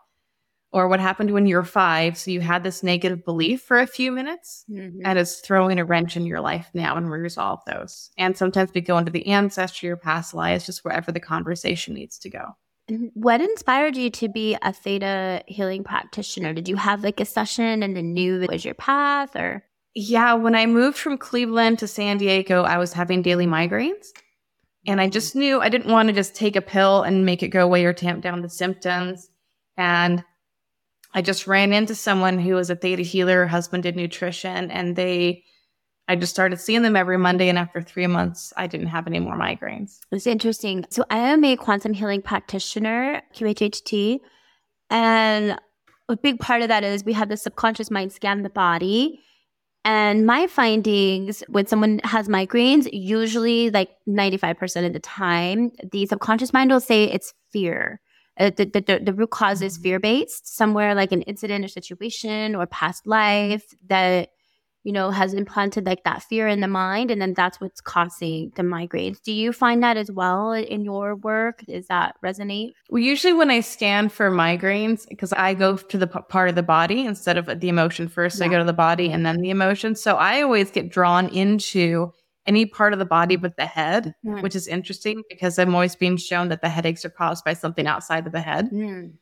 or 0.72 0.88
what 0.88 1.00
happened 1.00 1.32
when 1.32 1.46
you 1.46 1.56
were 1.56 1.64
five. 1.64 2.18
So 2.18 2.32
you 2.32 2.42
had 2.42 2.64
this 2.64 2.84
negative 2.84 3.24
belief 3.26 3.62
for 3.62 3.80
a 3.80 3.88
few 3.88 4.12
minutes 4.12 4.66
mm-hmm. 4.70 5.00
and 5.06 5.18
it's 5.18 5.40
throwing 5.40 5.80
a 5.80 5.86
wrench 5.86 6.18
in 6.18 6.26
your 6.26 6.42
life 6.42 6.70
now 6.74 6.96
and 6.96 7.10
we 7.10 7.18
resolve 7.18 7.60
those. 7.66 8.12
And 8.18 8.38
sometimes 8.38 8.72
we 8.74 8.82
go 8.82 8.98
into 8.98 9.12
the 9.12 9.28
ancestry 9.28 9.90
or 9.90 9.98
past 9.98 10.34
lives, 10.34 10.66
just 10.66 10.84
wherever 10.84 11.12
the 11.12 11.20
conversation 11.20 11.94
needs 11.94 12.18
to 12.20 12.30
go. 12.30 12.56
What 13.14 13.40
inspired 13.40 13.96
you 13.96 14.10
to 14.12 14.28
be 14.28 14.58
a 14.64 14.74
theta 14.74 15.44
healing 15.46 15.84
practitioner? 15.84 16.54
Did 16.54 16.68
you 16.68 16.76
have 16.76 17.04
like 17.04 17.20
a 17.20 17.26
session 17.26 17.84
and 17.84 17.96
then 17.96 18.14
knew 18.14 18.42
it 18.42 18.50
was 18.50 18.66
your 18.66 18.74
path 18.74 19.36
or? 19.36 19.64
Yeah, 19.96 20.34
when 20.34 20.56
I 20.56 20.66
moved 20.66 20.98
from 20.98 21.18
Cleveland 21.18 21.80
to 21.80 21.88
San 21.88 22.18
Diego, 22.18 22.64
I 22.64 22.78
was 22.78 22.94
having 22.94 23.22
daily 23.22 23.48
migraines. 23.48 24.08
And 24.88 25.02
I 25.02 25.06
mm-hmm. 25.06 25.12
just 25.12 25.36
knew 25.36 25.60
I 25.60 25.70
didn't 25.70 25.92
want 25.92 26.08
to 26.10 26.14
just 26.14 26.36
take 26.36 26.56
a 26.56 26.62
pill 26.62 27.04
and 27.04 27.26
make 27.26 27.44
it 27.44 27.50
go 27.50 27.64
away 27.64 27.86
or 27.86 27.94
tamp 27.94 28.24
down 28.24 28.42
the 28.42 28.50
symptoms. 28.50 29.30
And 29.78 30.24
I 31.14 31.22
just 31.22 31.48
ran 31.48 31.74
into 31.74 31.96
someone 31.96 32.40
who 32.40 32.56
was 32.56 32.70
a 32.70 32.76
theta 32.76 33.02
healer, 33.02 33.48
husband 33.48 33.84
did 33.84 33.96
nutrition, 33.96 34.70
and 34.70 34.96
they, 34.96 35.44
I 36.08 36.16
just 36.16 36.34
started 36.34 36.60
seeing 36.60 36.84
them 36.84 36.96
every 36.96 37.18
Monday. 37.18 37.50
And 37.50 37.58
after 37.58 37.82
three 37.82 38.08
months, 38.08 38.54
I 38.56 38.68
didn't 38.68 38.88
have 38.88 39.08
any 39.08 39.20
more 39.20 39.36
migraines. 39.36 40.00
It's 40.12 40.28
interesting. 40.28 40.86
So 40.92 41.04
I 41.10 41.18
am 41.18 41.44
a 41.44 41.56
quantum 41.56 41.94
healing 41.94 42.22
practitioner, 42.22 43.24
QHHT. 43.36 44.20
And 44.92 45.60
a 46.08 46.16
big 46.16 46.40
part 46.40 46.62
of 46.62 46.68
that 46.68 46.84
is 46.84 47.04
we 47.04 47.14
have 47.14 47.30
the 47.30 47.38
subconscious 47.38 47.92
mind 47.92 48.12
scan 48.12 48.44
the 48.44 48.50
body 48.50 49.20
and 49.90 50.24
my 50.24 50.46
findings 50.46 51.42
when 51.48 51.66
someone 51.66 52.00
has 52.04 52.28
migraines, 52.28 52.88
usually 52.94 53.72
like 53.72 53.90
95% 54.08 54.86
of 54.86 54.94
the 54.94 55.00
time, 55.00 55.72
the 55.92 56.06
subconscious 56.06 56.54
mind 56.54 56.70
will 56.70 56.80
say 56.80 57.06
it's 57.06 57.34
fear. 57.52 58.00
Uh, 58.40 58.52
the, 58.56 58.66
the, 58.66 59.02
the, 59.04 59.14
root 59.14 59.32
cause 59.32 59.64
is 59.64 59.74
mm-hmm. 59.74 59.84
fear 59.84 60.00
based, 60.00 60.56
somewhere 60.56 60.94
like 60.94 61.12
an 61.12 61.24
incident 61.24 61.66
or 61.66 61.68
situation 61.68 62.56
or 62.56 62.68
past 62.68 63.08
life 63.08 63.74
that 63.88 64.30
you 64.84 64.94
know, 64.94 65.12
has 65.12 65.34
implanted 65.34 65.86
like 65.86 66.04
that 66.04 66.24
fear 66.24 66.48
in 66.48 66.62
the 66.62 66.68
mind. 66.68 67.12
And 67.12 67.22
then 67.22 67.34
that's 67.34 67.60
what's 67.60 67.82
causing 67.82 68.52
the 68.56 68.64
migraines. 68.64 69.22
Do 69.22 69.32
you 69.32 69.52
find 69.52 69.84
that 69.84 69.98
as 69.98 70.12
well 70.12 70.54
in 70.54 70.84
your 70.84 71.16
work? 71.16 71.64
Does 71.68 71.88
that 71.88 72.16
resonate? 72.24 72.72
Well, 72.90 73.02
usually 73.02 73.34
when 73.34 73.52
I 73.52 73.60
scan 73.60 74.10
for 74.10 74.32
migraines, 74.32 75.08
because 75.08 75.34
I 75.34 75.54
go 75.54 75.76
to 75.76 75.98
the 75.98 76.08
p- 76.08 76.20
part 76.30 76.50
of 76.50 76.56
the 76.56 76.64
body 76.64 77.06
instead 77.06 77.38
of 77.38 77.60
the 77.60 77.70
emotion 77.70 78.08
first, 78.08 78.40
yeah. 78.40 78.46
I 78.46 78.50
go 78.50 78.58
to 78.58 78.64
the 78.64 78.74
body 78.74 79.12
and 79.12 79.26
then 79.26 79.38
the 79.42 79.50
emotion. 79.50 79.96
So 79.96 80.16
I 80.16 80.42
always 80.42 80.72
get 80.72 80.90
drawn 80.90 81.28
into 81.30 82.14
any 82.46 82.66
part 82.66 82.94
of 82.94 83.00
the 83.00 83.06
body 83.06 83.36
but 83.36 83.58
the 83.58 83.66
head, 83.66 84.16
mm. 84.26 84.42
which 84.42 84.56
is 84.56 84.68
interesting 84.68 85.22
because 85.30 85.60
I'm 85.60 85.76
always 85.76 85.96
being 85.96 86.18
shown 86.18 86.50
that 86.50 86.62
the 86.62 86.70
headaches 86.70 87.06
are 87.06 87.10
caused 87.10 87.44
by 87.44 87.54
something 87.54 87.86
outside 87.86 88.26
of 88.26 88.34
the 88.34 88.42
head. 88.42 88.70
Mm. 88.72 89.14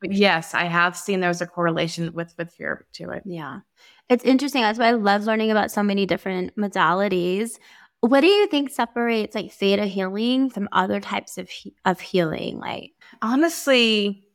But 0.00 0.12
yes, 0.12 0.52
I 0.52 0.64
have 0.64 0.96
seen 0.96 1.20
there's 1.20 1.40
a 1.40 1.46
correlation 1.46 2.12
with 2.12 2.34
with 2.36 2.52
fear 2.52 2.86
to 2.94 3.10
it. 3.10 3.22
Yeah. 3.24 3.60
It's 4.08 4.24
interesting. 4.24 4.62
That's 4.62 4.78
why 4.78 4.88
I 4.88 4.92
love 4.92 5.24
learning 5.24 5.50
about 5.50 5.70
so 5.70 5.82
many 5.82 6.06
different 6.06 6.56
modalities. 6.56 7.58
What 8.00 8.20
do 8.20 8.28
you 8.28 8.46
think 8.46 8.70
separates 8.70 9.34
like 9.34 9.52
theta 9.52 9.86
healing 9.86 10.50
from 10.50 10.68
other 10.72 11.00
types 11.00 11.38
of 11.38 11.50
of 11.84 12.00
healing? 12.00 12.58
Like 12.58 12.92
honestly, 13.20 14.26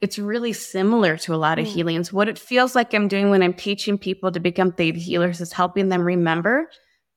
it's 0.00 0.18
really 0.18 0.52
similar 0.52 1.16
to 1.16 1.34
a 1.34 1.36
lot 1.36 1.58
of 1.58 1.66
mm. 1.66 1.70
healings. 1.70 2.12
What 2.12 2.28
it 2.28 2.38
feels 2.38 2.74
like 2.74 2.92
I'm 2.92 3.08
doing 3.08 3.30
when 3.30 3.42
I'm 3.42 3.54
teaching 3.54 3.96
people 3.96 4.30
to 4.32 4.40
become 4.40 4.72
theta 4.72 4.98
healers 4.98 5.40
is 5.40 5.52
helping 5.52 5.88
them 5.88 6.02
remember 6.02 6.68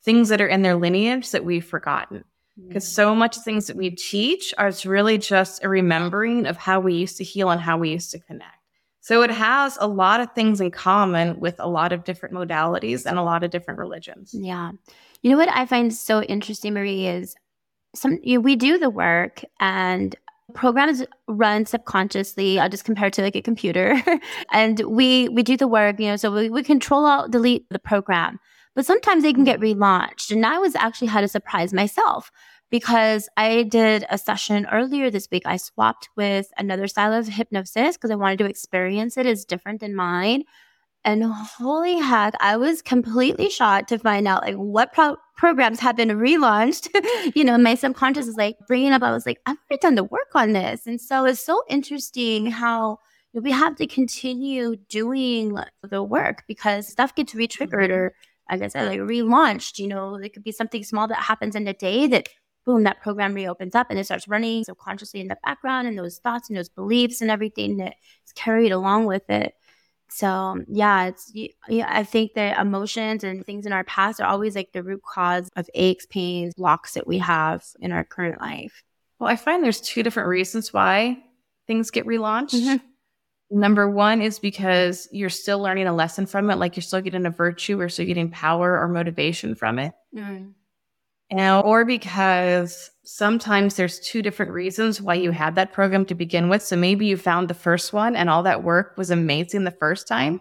things 0.04 0.30
that 0.30 0.40
are 0.40 0.48
in 0.48 0.62
their 0.62 0.76
lineage 0.76 1.32
that 1.32 1.44
we've 1.44 1.66
forgotten. 1.66 2.24
Because 2.68 2.86
mm. 2.86 2.94
so 2.94 3.14
much 3.14 3.38
things 3.40 3.68
that 3.68 3.76
we 3.76 3.90
teach 3.90 4.54
are 4.58 4.70
it's 4.70 4.86
really 4.86 5.18
just 5.18 5.64
a 5.64 5.70
remembering 5.70 6.46
of 6.46 6.56
how 6.56 6.80
we 6.80 6.94
used 6.94 7.18
to 7.18 7.24
heal 7.24 7.50
and 7.50 7.60
how 7.60 7.78
we 7.78 7.90
used 7.90 8.12
to 8.12 8.20
connect. 8.20 8.57
So 9.08 9.22
it 9.22 9.32
has 9.32 9.78
a 9.80 9.88
lot 9.88 10.20
of 10.20 10.34
things 10.34 10.60
in 10.60 10.70
common 10.70 11.40
with 11.40 11.56
a 11.60 11.70
lot 11.70 11.94
of 11.94 12.04
different 12.04 12.36
modalities 12.36 13.06
and 13.06 13.18
a 13.18 13.24
lot 13.24 13.42
of 13.42 13.52
different 13.52 13.80
religions. 13.80 14.32
Yeah. 14.34 14.74
You 15.22 15.32
know 15.32 15.38
what 15.38 15.48
I 15.48 15.66
find 15.66 15.94
so 15.94 16.24
interesting, 16.24 16.74
Marie, 16.74 17.08
is 17.08 17.34
some 17.96 18.20
you 18.22 18.34
know, 18.34 18.42
we 18.42 18.58
do 18.58 18.78
the 18.78 18.90
work 18.90 19.46
and 19.62 20.14
programs 20.54 21.06
run 21.30 21.66
subconsciously. 21.66 22.60
I'll 22.60 22.68
just 22.68 22.84
compare 22.84 23.08
it 23.08 23.14
to 23.14 23.22
like 23.22 23.38
a 23.38 23.42
computer. 23.42 23.96
and 24.52 24.82
we 24.82 25.30
we 25.30 25.42
do 25.42 25.56
the 25.56 25.70
work, 25.70 26.02
you 26.02 26.08
know, 26.08 26.18
so 26.18 26.30
we, 26.30 26.50
we 26.50 26.62
control 26.62 27.06
alt 27.06 27.32
delete 27.32 27.66
the 27.70 27.80
program. 27.80 28.42
But 28.76 28.86
sometimes 28.86 29.24
they 29.24 29.32
can 29.32 29.46
get 29.46 29.62
relaunched. 29.62 30.32
And 30.32 30.46
I 30.46 30.58
was 30.58 30.76
actually 30.76 31.08
had 31.08 31.24
a 31.24 31.30
surprise 31.30 31.72
myself 31.72 32.30
because 32.70 33.30
I 33.38 33.64
did 33.64 34.06
a 34.10 34.18
session 34.18 34.68
earlier 34.72 35.10
this 35.10 35.28
week. 35.32 35.44
I 35.46 35.58
swapped 35.58 36.10
with 36.16 36.52
another 36.58 36.88
style 36.88 37.14
of 37.14 37.28
hypnosis 37.28 37.96
because 37.96 38.12
I 38.12 38.16
wanted 38.16 38.40
to 38.40 38.46
experience 38.46 39.18
it 39.18 39.26
as 39.26 39.46
different 39.46 39.80
than 39.80 39.96
mine. 39.96 40.44
And 41.06 41.24
holy 41.24 42.00
heck, 42.00 42.34
I 42.42 42.58
was 42.58 42.82
completely 42.82 43.50
shocked 43.50 43.90
to 43.90 44.00
find 44.00 44.28
out 44.28 44.44
like 44.44 44.56
what 44.56 44.92
pro- 44.92 45.16
programs 45.38 45.80
have 45.80 45.96
been 45.96 46.10
relaunched. 46.10 46.90
you 47.36 47.46
know, 47.46 47.58
my 47.58 47.76
subconscious 47.76 48.28
is 48.28 48.36
like 48.36 48.58
bringing 48.68 48.92
up, 48.92 49.04
I 49.04 49.12
was 49.12 49.26
like, 49.26 49.40
I've 49.46 49.56
already 49.72 49.80
done 49.80 49.96
the 49.96 50.04
work 50.04 50.36
on 50.36 50.52
this. 50.52 50.86
And 50.86 51.00
so 51.00 51.24
it's 51.24 51.40
so 51.40 51.64
interesting 51.70 52.48
how 52.48 52.98
we 53.34 53.52
have 53.52 53.78
to 53.78 53.88
continue 53.88 54.76
doing 54.90 55.58
the 55.82 56.04
work 56.04 56.44
because 56.48 56.88
stuff 56.88 57.16
gets 57.16 57.34
re 57.34 57.48
triggered 57.48 57.92
or, 57.92 58.14
like 58.52 58.62
I 58.62 58.68
said, 58.68 58.88
like 58.88 59.00
relaunched. 59.00 59.80
You 59.80 59.88
know, 59.88 60.16
it 60.16 60.34
could 60.34 60.44
be 60.44 60.52
something 60.52 60.84
small 60.84 61.08
that 61.08 61.20
happens 61.20 61.56
in 61.56 61.68
a 61.68 61.74
day 61.74 62.08
that 62.08 62.28
boom, 62.68 62.84
that 62.84 63.02
program 63.02 63.34
reopens 63.34 63.74
up 63.74 63.88
and 63.90 63.98
it 63.98 64.04
starts 64.04 64.28
running 64.28 64.66
subconsciously 64.66 65.22
in 65.22 65.30
the 65.30 65.38
background 65.44 65.88
and 65.88 65.98
those 65.98 66.18
thoughts 66.18 66.50
and 66.50 66.58
those 66.58 66.68
beliefs 66.68 67.22
and 67.22 67.32
everything 67.32 67.78
that 67.78 67.96
is 68.26 68.34
carried 68.34 68.74
along 68.74 69.06
with 69.06 69.28
it. 69.30 69.54
So 70.10 70.62
yeah, 70.68 71.06
it's 71.06 71.32
yeah, 71.34 71.88
I 71.90 72.04
think 72.04 72.34
that 72.34 72.60
emotions 72.60 73.24
and 73.24 73.46
things 73.46 73.66
in 73.66 73.72
our 73.72 73.86
past 73.86 74.20
are 74.20 74.28
always 74.28 74.54
like 74.54 74.74
the 74.74 74.84
root 74.84 75.02
cause 75.02 75.50
of 75.56 75.70
aches, 75.74 76.06
pains, 76.06 76.54
blocks 76.56 76.94
that 76.94 77.08
we 77.08 77.18
have 77.20 77.64
in 77.80 77.94
our 77.94 78.04
current 78.04 78.42
life. 78.42 78.84
Well, 79.18 79.30
I 79.30 79.38
find 79.38 79.64
there's 79.64 79.82
two 79.82 80.04
different 80.04 80.30
reasons 80.30 80.74
why 80.74 81.24
things 81.68 81.90
get 81.90 82.06
relaunched. 82.06 82.54
Mm-hmm. 82.54 83.60
Number 83.60 83.90
one 83.90 84.22
is 84.22 84.40
because 84.40 85.08
you're 85.14 85.30
still 85.30 85.60
learning 85.60 85.88
a 85.88 85.96
lesson 85.96 86.26
from 86.26 86.50
it, 86.50 86.58
like 86.58 86.76
you're 86.76 86.84
still 86.84 87.02
getting 87.02 87.26
a 87.26 87.30
virtue 87.30 87.80
or 87.80 87.88
still 87.88 88.06
getting 88.06 88.30
power 88.30 88.78
or 88.78 88.90
motivation 88.90 89.56
from 89.56 89.80
it. 89.80 89.94
Mm 90.14 90.54
and, 91.30 91.66
or 91.66 91.86
because 91.86 92.92
sometimes 93.04 93.76
there's 93.76 94.00
two 94.00 94.22
different 94.22 94.52
reasons 94.52 95.02
why 95.02 95.16
you 95.16 95.32
had 95.32 95.56
that 95.56 95.74
program 95.74 96.06
to 96.06 96.16
begin 96.16 96.50
with. 96.50 96.62
So 96.62 96.76
maybe 96.76 97.06
you 97.06 97.18
found 97.18 97.48
the 97.48 97.54
first 97.54 97.94
one 97.94 98.16
and 98.16 98.30
all 98.30 98.44
that 98.44 98.64
work 98.64 98.96
was 98.98 99.10
amazing 99.10 99.64
the 99.64 99.72
first 99.72 100.08
time. 100.08 100.40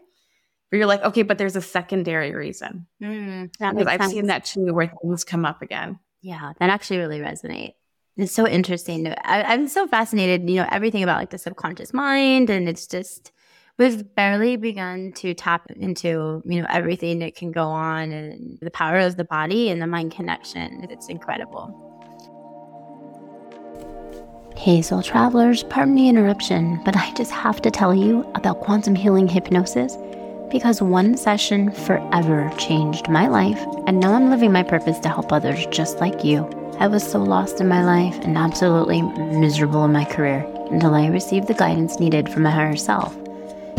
But 0.71 0.79
you're 0.79 0.87
like, 0.87 1.03
okay, 1.03 1.23
but 1.23 1.39
there's 1.39 1.57
a 1.57 1.63
secondary 1.63 2.35
reason. 2.35 2.87
Mm, 3.03 3.53
because 3.53 3.87
I've 3.87 4.01
sense. 4.01 4.13
seen 4.13 4.27
that 4.27 4.45
too, 4.45 4.75
where 4.75 4.93
things 5.03 5.25
come 5.25 5.45
up 5.45 5.63
again. 5.63 5.99
Yeah, 6.23 6.53
that 6.59 6.71
actually 6.71 6.99
really 6.99 7.21
resonates. 7.21 7.75
It's 8.17 8.33
so 8.33 8.49
interesting. 8.49 9.07
I, 9.09 9.43
I'm 9.43 9.69
so 9.69 9.87
fascinated, 9.87 10.49
you 10.49 10.57
know, 10.57 10.69
everything 10.71 11.03
about 11.03 11.19
like 11.19 11.31
the 11.31 11.39
subconscious 11.39 11.93
mind, 11.93 12.51
and 12.51 12.69
it's 12.69 12.87
just 12.87 13.31
we've 13.79 14.15
barely 14.15 14.57
begun 14.57 15.13
to 15.13 15.35
tap 15.35 15.71
into 15.77 16.43
you 16.45 16.61
know 16.61 16.67
everything 16.71 17.19
that 17.19 17.35
can 17.35 17.53
go 17.53 17.69
on 17.69 18.13
and 18.13 18.59
the 18.61 18.71
power 18.71 18.99
of 18.99 19.17
the 19.17 19.25
body 19.25 19.69
and 19.71 19.81
the 19.81 19.87
mind 19.87 20.13
connection 20.13 20.87
it's 20.91 21.09
incredible 21.09 21.83
Hey, 24.57 24.81
soul 24.81 25.03
travelers, 25.03 25.63
pardon 25.65 25.95
the 25.95 26.09
interruption, 26.09 26.81
but 26.83 26.97
I 26.97 27.13
just 27.13 27.31
have 27.31 27.61
to 27.61 27.71
tell 27.71 27.95
you 27.95 28.23
about 28.35 28.63
quantum 28.63 28.95
healing 28.95 29.29
hypnosis 29.29 29.99
because 30.51 30.81
one 30.81 31.17
session 31.17 31.71
forever 31.71 32.51
changed 32.57 33.09
my 33.09 33.29
life, 33.29 33.63
and 33.87 34.01
now 34.01 34.15
I'm 34.15 34.31
living 34.31 34.53
my 34.53 34.63
purpose 34.63 34.99
to 35.01 35.11
help 35.11 35.31
others 35.31 35.67
just 35.67 36.01
like 36.01 36.25
you. 36.25 36.45
I 36.79 36.87
was 36.87 37.09
so 37.09 37.23
lost 37.23 37.61
in 37.61 37.69
my 37.69 37.85
life 37.85 38.19
and 38.25 38.39
absolutely 38.39 39.03
miserable 39.03 39.85
in 39.85 39.93
my 39.93 40.07
career 40.07 40.45
until 40.71 40.95
I 40.95 41.09
received 41.09 41.49
the 41.49 41.55
guidance 41.55 42.01
needed 42.01 42.29
from 42.31 42.45
my 42.45 42.51
higher 42.51 42.77
self. 42.77 43.15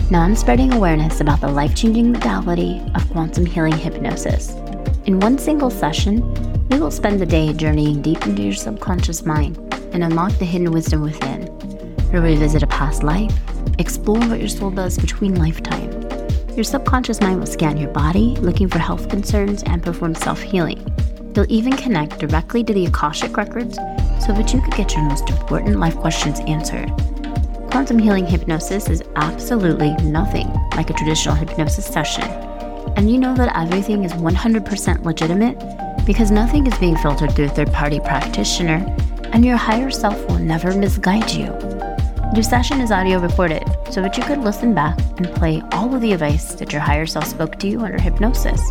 Now 0.10 0.22
I'm 0.22 0.38
spreading 0.38 0.72
awareness 0.72 1.20
about 1.20 1.42
the 1.42 1.50
life 1.50 1.76
changing 1.76 2.14
modality 2.14 2.82
of 2.96 3.10
quantum 3.10 3.46
healing 3.46 3.76
hypnosis. 3.78 4.52
In 5.04 5.20
one 5.20 5.38
single 5.38 5.70
session, 5.70 6.22
we 6.70 6.80
will 6.80 6.92
spend 6.92 7.20
the 7.20 7.26
day 7.26 7.52
journeying 7.52 8.02
deep 8.02 8.26
into 8.26 8.42
your 8.42 8.54
subconscious 8.54 9.26
mind 9.26 9.58
and 9.92 10.06
unlock 10.06 10.32
the 10.40 10.46
hidden 10.46 10.72
wisdom 10.72 11.02
within. 11.02 11.54
We'll 12.14 12.22
revisit 12.22 12.64
a 12.64 12.68
past 12.68 13.04
life, 13.04 13.38
explore 13.80 14.20
what 14.20 14.40
your 14.40 14.48
soul 14.48 14.72
does 14.72 14.98
between 14.98 15.36
lifetime. 15.36 15.92
Your 16.56 16.64
subconscious 16.64 17.20
mind 17.20 17.40
will 17.40 17.46
scan 17.46 17.76
your 17.76 17.92
body, 17.92 18.38
looking 18.38 18.70
for 18.70 18.80
health 18.80 19.10
concerns, 19.10 19.62
and 19.64 19.84
perform 19.84 20.16
self 20.16 20.42
healing. 20.42 20.82
You'll 21.36 21.52
even 21.52 21.74
connect 21.74 22.20
directly 22.20 22.64
to 22.64 22.74
the 22.74 22.86
Akashic 22.86 23.36
records 23.36 23.76
so 24.26 24.32
that 24.32 24.54
you 24.54 24.62
could 24.62 24.74
get 24.76 24.94
your 24.94 25.04
most 25.04 25.30
important 25.30 25.82
life 25.82 25.98
questions 25.98 26.40
answered. 26.48 26.94
Quantum 27.72 28.00
healing 28.00 28.26
hypnosis 28.26 28.90
is 28.90 29.04
absolutely 29.18 29.92
nothing 29.98 30.48
like 30.76 30.90
a 30.90 30.94
traditional 30.94 31.36
hypnosis 31.36 31.86
session. 31.86 32.24
And 32.96 33.12
you 33.12 33.20
know 33.20 33.36
that 33.36 33.56
everything 33.56 34.04
is 34.04 34.14
100% 34.14 35.04
legitimate 35.04 36.06
because 36.06 36.32
nothing 36.32 36.66
is 36.66 36.78
being 36.80 36.96
filtered 36.98 37.34
through 37.34 37.46
a 37.46 37.50
third 37.50 37.72
party 37.74 38.00
practitioner, 38.00 38.84
and 39.34 39.46
your 39.46 39.58
higher 39.58 39.92
self 39.92 40.18
will 40.28 40.40
never 40.40 40.74
misguide 40.74 41.30
you. 41.30 41.48
Your 42.34 42.44
session 42.44 42.80
is 42.80 42.92
audio 42.92 43.20
recorded 43.20 43.64
so 43.92 44.02
that 44.02 44.18
you 44.18 44.24
could 44.24 44.40
listen 44.40 44.74
back 44.74 44.98
and 45.18 45.30
play 45.36 45.62
all 45.74 45.94
of 45.94 46.02
the 46.02 46.14
advice 46.14 46.56
that 46.56 46.72
your 46.72 46.82
higher 46.82 47.06
self 47.06 47.28
spoke 47.28 47.60
to 47.60 47.68
you 47.68 47.82
under 47.82 48.02
hypnosis. 48.02 48.62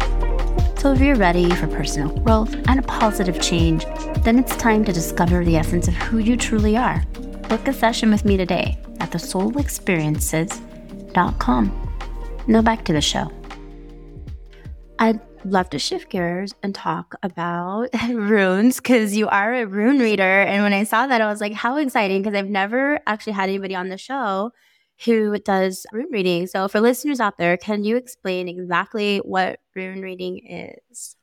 So, 0.78 0.92
if 0.92 1.00
you're 1.00 1.16
ready 1.16 1.50
for 1.50 1.66
personal 1.66 2.08
growth 2.20 2.54
and 2.68 2.78
a 2.78 2.82
positive 2.82 3.40
change, 3.42 3.84
then 4.20 4.38
it's 4.38 4.56
time 4.56 4.84
to 4.84 4.92
discover 4.92 5.44
the 5.44 5.56
essence 5.56 5.86
of 5.86 5.94
who 5.94 6.18
you 6.18 6.36
truly 6.36 6.76
are. 6.76 7.04
Book 7.48 7.68
a 7.68 7.72
session 7.72 8.10
with 8.10 8.24
me 8.24 8.36
today 8.36 8.78
thesoulexperiences.com. 9.16 11.92
Now 12.46 12.62
back 12.62 12.84
to 12.84 12.92
the 12.92 13.00
show. 13.00 13.32
I'd 14.98 15.20
love 15.44 15.70
to 15.70 15.78
shift 15.78 16.10
gears 16.10 16.54
and 16.62 16.74
talk 16.74 17.14
about 17.22 17.88
runes 18.10 18.76
because 18.76 19.16
you 19.16 19.28
are 19.28 19.54
a 19.54 19.66
rune 19.66 19.98
reader. 19.98 20.42
And 20.42 20.62
when 20.62 20.72
I 20.72 20.84
saw 20.84 21.06
that, 21.06 21.20
I 21.20 21.26
was 21.26 21.40
like, 21.40 21.52
how 21.52 21.76
exciting 21.76 22.22
because 22.22 22.36
I've 22.36 22.48
never 22.48 23.00
actually 23.06 23.34
had 23.34 23.48
anybody 23.48 23.74
on 23.74 23.88
the 23.88 23.98
show 23.98 24.52
who 25.04 25.38
does 25.38 25.84
rune 25.92 26.08
reading. 26.10 26.46
So, 26.46 26.68
for 26.68 26.80
listeners 26.80 27.20
out 27.20 27.36
there, 27.38 27.58
can 27.58 27.84
you 27.84 27.96
explain 27.96 28.48
exactly 28.48 29.18
what 29.18 29.60
rune 29.74 30.00
reading 30.00 30.40
is? 30.46 31.16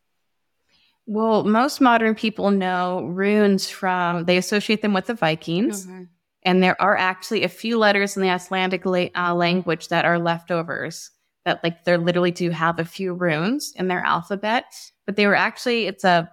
Well, 1.05 1.43
most 1.43 1.81
modern 1.81 2.15
people 2.15 2.51
know 2.51 3.03
runes 3.03 3.69
from, 3.69 4.25
they 4.25 4.38
associate 4.38 4.81
them 4.81 4.93
with 4.93 5.07
the 5.07 5.15
Vikings. 5.15 5.85
Mm-hmm. 5.85 6.03
And 6.45 6.62
there 6.62 6.81
are 6.81 6.97
actually 6.97 7.43
a 7.43 7.50
few 7.50 7.77
letters 7.77 8.15
in 8.15 8.21
the 8.21 8.29
Icelandic 8.29 8.85
la- 8.85 9.07
uh, 9.15 9.33
language 9.33 9.88
that 9.88 10.05
are 10.05 10.19
leftovers 10.19 11.09
that 11.45 11.63
like 11.63 11.83
they 11.83 11.97
literally 11.97 12.31
do 12.31 12.51
have 12.51 12.79
a 12.79 12.85
few 12.85 13.13
runes 13.13 13.73
in 13.75 13.88
their 13.88 14.00
alphabet, 14.00 14.65
but 15.05 15.15
they 15.15 15.27
were 15.27 15.35
actually, 15.35 15.88
it's 15.88 16.03
a, 16.03 16.29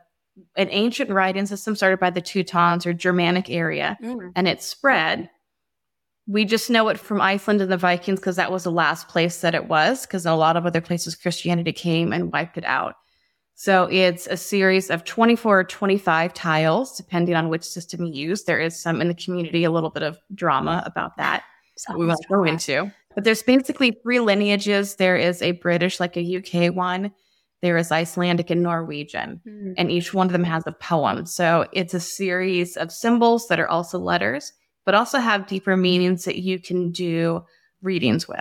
an 0.56 0.68
ancient 0.70 1.10
writing 1.10 1.46
system 1.46 1.74
started 1.74 1.98
by 1.98 2.10
the 2.10 2.20
Teutons 2.20 2.86
or 2.86 2.92
Germanic 2.92 3.50
area, 3.50 3.98
mm. 4.02 4.32
and 4.36 4.46
it 4.46 4.62
spread 4.62 5.28
We 6.26 6.44
just 6.44 6.70
know 6.70 6.88
it 6.88 6.98
from 6.98 7.20
Iceland 7.20 7.60
and 7.60 7.72
the 7.72 7.76
Vikings 7.76 8.20
because 8.20 8.36
that 8.36 8.52
was 8.52 8.62
the 8.62 8.70
last 8.70 9.08
place 9.08 9.40
that 9.40 9.54
it 9.54 9.66
was, 9.66 10.06
because 10.06 10.26
a 10.26 10.34
lot 10.34 10.56
of 10.56 10.64
other 10.64 10.80
places 10.80 11.16
Christianity 11.16 11.72
came 11.72 12.12
and 12.12 12.32
wiped 12.32 12.56
it 12.56 12.64
out. 12.64 12.94
So 13.60 13.88
it's 13.90 14.26
a 14.26 14.38
series 14.38 14.88
of 14.88 15.04
24 15.04 15.60
or 15.60 15.64
25 15.64 16.32
tiles, 16.32 16.96
depending 16.96 17.34
on 17.34 17.50
which 17.50 17.62
system 17.62 18.06
you 18.06 18.28
use. 18.28 18.44
There 18.44 18.58
is 18.58 18.80
some 18.80 19.02
in 19.02 19.08
the 19.08 19.14
community, 19.14 19.64
a 19.64 19.70
little 19.70 19.90
bit 19.90 20.02
of 20.02 20.18
drama 20.34 20.82
about 20.86 21.18
that 21.18 21.44
that 21.86 21.98
we 21.98 22.06
won't 22.06 22.26
go 22.30 22.42
into. 22.44 22.90
But 23.14 23.24
there's 23.24 23.42
basically 23.42 23.98
three 24.02 24.18
lineages. 24.18 24.94
There 24.94 25.18
is 25.18 25.42
a 25.42 25.52
British, 25.52 26.00
like 26.00 26.16
a 26.16 26.38
UK 26.38 26.74
one. 26.74 27.12
There 27.60 27.76
is 27.76 27.92
Icelandic 27.92 28.48
and 28.48 28.62
Norwegian, 28.62 29.42
mm-hmm. 29.46 29.72
and 29.76 29.90
each 29.90 30.14
one 30.14 30.28
of 30.28 30.32
them 30.32 30.44
has 30.44 30.66
a 30.66 30.72
poem. 30.72 31.26
So 31.26 31.68
it's 31.74 31.92
a 31.92 32.00
series 32.00 32.78
of 32.78 32.90
symbols 32.90 33.46
that 33.48 33.60
are 33.60 33.68
also 33.68 33.98
letters, 33.98 34.54
but 34.86 34.94
also 34.94 35.18
have 35.18 35.46
deeper 35.46 35.76
meanings 35.76 36.24
that 36.24 36.38
you 36.38 36.58
can 36.58 36.92
do 36.92 37.44
readings 37.82 38.26
with. 38.26 38.40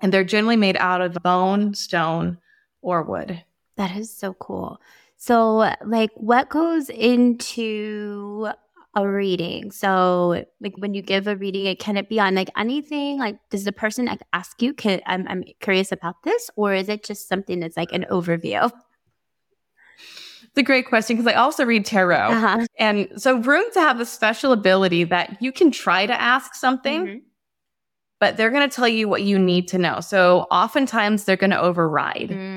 And 0.00 0.14
they're 0.14 0.24
generally 0.24 0.56
made 0.56 0.78
out 0.78 1.02
of 1.02 1.12
bone, 1.22 1.74
stone, 1.74 2.38
or 2.80 3.02
wood. 3.02 3.44
That 3.76 3.96
is 3.96 4.14
so 4.14 4.34
cool. 4.34 4.80
So, 5.16 5.72
like, 5.84 6.10
what 6.16 6.48
goes 6.48 6.88
into 6.88 8.52
a 8.94 9.08
reading. 9.08 9.70
So, 9.70 10.44
like 10.60 10.76
when 10.76 10.94
you 10.94 11.02
give 11.02 11.26
a 11.26 11.36
reading, 11.36 11.66
it 11.66 11.78
can 11.78 11.96
it 11.96 12.08
be 12.08 12.20
on 12.20 12.34
like 12.34 12.50
anything? 12.56 13.18
Like, 13.18 13.38
does 13.50 13.64
the 13.64 13.72
person 13.72 14.06
like 14.06 14.22
ask 14.32 14.60
you? 14.60 14.74
Can 14.74 15.00
I'm 15.06 15.26
I'm 15.28 15.44
curious 15.60 15.92
about 15.92 16.22
this, 16.24 16.50
or 16.56 16.74
is 16.74 16.88
it 16.88 17.04
just 17.04 17.28
something 17.28 17.60
that's 17.60 17.76
like 17.76 17.92
an 17.92 18.06
overview? 18.10 18.70
It's 20.42 20.58
a 20.58 20.62
great 20.62 20.86
question 20.86 21.16
because 21.16 21.32
I 21.32 21.36
also 21.36 21.64
read 21.64 21.86
tarot, 21.86 22.16
uh-huh. 22.16 22.66
and 22.78 23.08
so 23.16 23.38
runes 23.38 23.74
have 23.74 24.00
a 24.00 24.04
special 24.04 24.52
ability 24.52 25.04
that 25.04 25.40
you 25.40 25.52
can 25.52 25.70
try 25.70 26.04
to 26.04 26.20
ask 26.20 26.54
something. 26.54 27.06
Mm-hmm. 27.06 27.18
But 28.20 28.36
they're 28.36 28.50
going 28.50 28.68
to 28.68 28.72
tell 28.72 28.86
you 28.86 29.08
what 29.08 29.22
you 29.22 29.36
need 29.36 29.66
to 29.68 29.78
know. 29.78 29.98
So 29.98 30.46
oftentimes 30.48 31.24
they're 31.24 31.36
going 31.36 31.50
to 31.50 31.60
override. 31.60 32.28
Mm. 32.30 32.51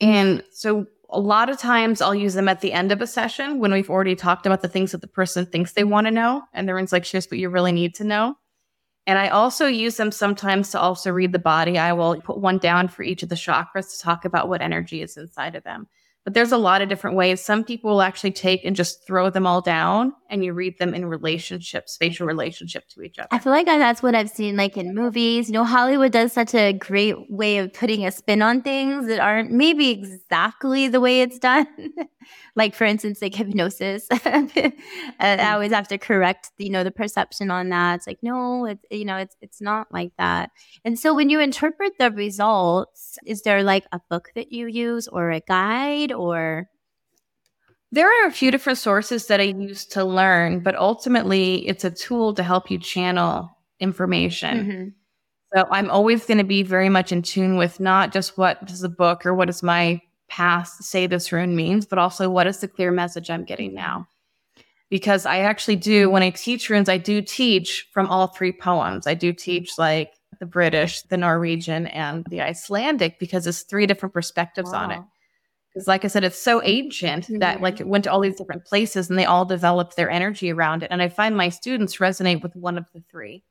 And 0.00 0.42
so 0.52 0.86
a 1.10 1.20
lot 1.20 1.50
of 1.50 1.58
times 1.58 2.00
I'll 2.00 2.14
use 2.14 2.34
them 2.34 2.48
at 2.48 2.60
the 2.60 2.72
end 2.72 2.92
of 2.92 3.02
a 3.02 3.06
session 3.06 3.58
when 3.58 3.72
we've 3.72 3.90
already 3.90 4.14
talked 4.14 4.46
about 4.46 4.62
the 4.62 4.68
things 4.68 4.92
that 4.92 5.00
the 5.00 5.06
person 5.08 5.46
thinks 5.46 5.72
they 5.72 5.84
want 5.84 6.06
to 6.06 6.10
know. 6.10 6.42
And 6.52 6.68
the 6.68 6.72
one's 6.72 6.92
like, 6.92 7.06
here's 7.06 7.26
what 7.26 7.38
you 7.38 7.48
really 7.48 7.72
need 7.72 7.94
to 7.96 8.04
know. 8.04 8.36
And 9.06 9.18
I 9.18 9.28
also 9.28 9.66
use 9.66 9.96
them 9.96 10.12
sometimes 10.12 10.70
to 10.70 10.80
also 10.80 11.10
read 11.10 11.32
the 11.32 11.38
body. 11.38 11.78
I 11.78 11.92
will 11.92 12.20
put 12.20 12.38
one 12.38 12.58
down 12.58 12.88
for 12.88 13.02
each 13.02 13.22
of 13.22 13.28
the 13.28 13.34
chakras 13.34 13.92
to 13.92 14.02
talk 14.02 14.24
about 14.24 14.48
what 14.48 14.62
energy 14.62 15.02
is 15.02 15.16
inside 15.16 15.56
of 15.56 15.64
them. 15.64 15.88
But 16.24 16.34
there's 16.34 16.52
a 16.52 16.58
lot 16.58 16.82
of 16.82 16.88
different 16.88 17.16
ways. 17.16 17.42
Some 17.42 17.64
people 17.64 17.92
will 17.92 18.02
actually 18.02 18.32
take 18.32 18.64
and 18.64 18.76
just 18.76 19.06
throw 19.06 19.30
them 19.30 19.46
all 19.46 19.62
down 19.62 20.12
and 20.28 20.44
you 20.44 20.52
read 20.52 20.78
them 20.78 20.94
in 20.94 21.06
relationship, 21.06 21.88
spatial 21.88 22.26
relationship 22.26 22.86
to 22.90 23.02
each 23.02 23.18
other. 23.18 23.28
I 23.30 23.38
feel 23.38 23.52
like 23.52 23.66
that's 23.66 24.02
what 24.02 24.14
I've 24.14 24.28
seen 24.28 24.56
like 24.56 24.76
in 24.76 24.94
movies. 24.94 25.48
You 25.48 25.54
know, 25.54 25.64
Hollywood 25.64 26.12
does 26.12 26.32
such 26.32 26.54
a 26.54 26.74
great 26.74 27.16
way 27.30 27.56
of 27.58 27.72
putting 27.72 28.04
a 28.04 28.10
spin 28.10 28.42
on 28.42 28.60
things 28.60 29.06
that 29.06 29.18
aren't 29.18 29.50
maybe 29.50 29.88
exactly 29.90 30.88
the 30.88 31.00
way 31.00 31.22
it's 31.22 31.38
done. 31.38 31.66
like 32.56 32.74
for 32.74 32.84
instance, 32.84 33.22
like 33.22 33.34
hypnosis. 33.34 34.06
I 34.10 34.16
mm. 34.16 35.52
always 35.52 35.72
have 35.72 35.88
to 35.88 35.98
correct, 35.98 36.50
you 36.58 36.70
know, 36.70 36.84
the 36.84 36.90
perception 36.90 37.50
on 37.50 37.68
that. 37.70 37.96
It's 37.96 38.06
like, 38.06 38.18
no, 38.22 38.66
it's 38.66 38.84
you 38.90 39.04
know, 39.04 39.16
it's 39.16 39.36
it's 39.40 39.60
not 39.60 39.88
like 39.92 40.12
that. 40.18 40.50
And 40.84 40.98
so 40.98 41.14
when 41.14 41.30
you 41.30 41.40
interpret 41.40 41.92
the 41.98 42.10
results, 42.10 43.18
is 43.26 43.42
there 43.42 43.62
like 43.62 43.86
a 43.92 44.00
book 44.10 44.30
that 44.34 44.52
you 44.52 44.66
use 44.66 45.08
or 45.08 45.30
a 45.30 45.40
guide 45.40 46.12
or 46.12 46.68
there 47.92 48.06
are 48.06 48.28
a 48.28 48.32
few 48.32 48.50
different 48.50 48.78
sources 48.78 49.26
that 49.26 49.40
I 49.40 49.44
use 49.44 49.84
to 49.86 50.04
learn, 50.04 50.60
but 50.60 50.76
ultimately 50.76 51.66
it's 51.66 51.84
a 51.84 51.90
tool 51.90 52.34
to 52.34 52.42
help 52.42 52.70
you 52.70 52.78
channel 52.78 53.50
information. 53.80 54.58
Mm-hmm. 54.58 54.88
So 55.54 55.66
I'm 55.70 55.90
always 55.90 56.24
going 56.26 56.38
to 56.38 56.44
be 56.44 56.62
very 56.62 56.88
much 56.88 57.10
in 57.10 57.22
tune 57.22 57.56
with 57.56 57.80
not 57.80 58.12
just 58.12 58.38
what 58.38 58.64
does 58.64 58.80
the 58.80 58.88
book 58.88 59.26
or 59.26 59.34
what 59.34 59.46
does 59.46 59.62
my 59.62 60.00
past 60.30 60.84
say 60.84 61.06
this 61.06 61.32
rune 61.32 61.54
means, 61.54 61.84
but 61.84 61.98
also 61.98 62.30
what 62.30 62.46
is 62.46 62.58
the 62.58 62.68
clear 62.68 62.90
message 62.90 63.28
I'm 63.28 63.44
getting 63.44 63.74
now. 63.74 64.06
Because 64.88 65.26
I 65.26 65.40
actually 65.40 65.76
do, 65.76 66.08
when 66.10 66.22
I 66.22 66.30
teach 66.30 66.70
runes, 66.70 66.88
I 66.88 66.98
do 66.98 67.20
teach 67.20 67.88
from 67.92 68.06
all 68.06 68.28
three 68.28 68.52
poems. 68.52 69.06
I 69.06 69.14
do 69.14 69.32
teach 69.32 69.78
like 69.78 70.14
the 70.40 70.46
British, 70.46 71.02
the 71.02 71.16
Norwegian, 71.16 71.86
and 71.88 72.24
the 72.30 72.40
Icelandic 72.40 73.18
because 73.20 73.46
it's 73.46 73.62
three 73.62 73.86
different 73.86 74.14
perspectives 74.14 74.70
wow. 74.72 74.84
on 74.84 74.90
it. 74.90 75.00
Because, 75.72 75.86
like 75.86 76.04
I 76.04 76.08
said, 76.08 76.24
it's 76.24 76.42
so 76.42 76.60
ancient 76.64 77.24
mm-hmm. 77.24 77.38
that 77.38 77.60
like 77.60 77.78
it 77.80 77.86
went 77.86 78.04
to 78.04 78.10
all 78.10 78.20
these 78.20 78.36
different 78.36 78.64
places 78.64 79.10
and 79.10 79.18
they 79.18 79.26
all 79.26 79.44
developed 79.44 79.94
their 79.94 80.10
energy 80.10 80.50
around 80.50 80.82
it. 80.82 80.88
And 80.90 81.00
I 81.00 81.08
find 81.08 81.36
my 81.36 81.48
students 81.50 81.98
resonate 81.98 82.42
with 82.42 82.56
one 82.56 82.76
of 82.76 82.86
the 82.92 83.02
three. 83.08 83.44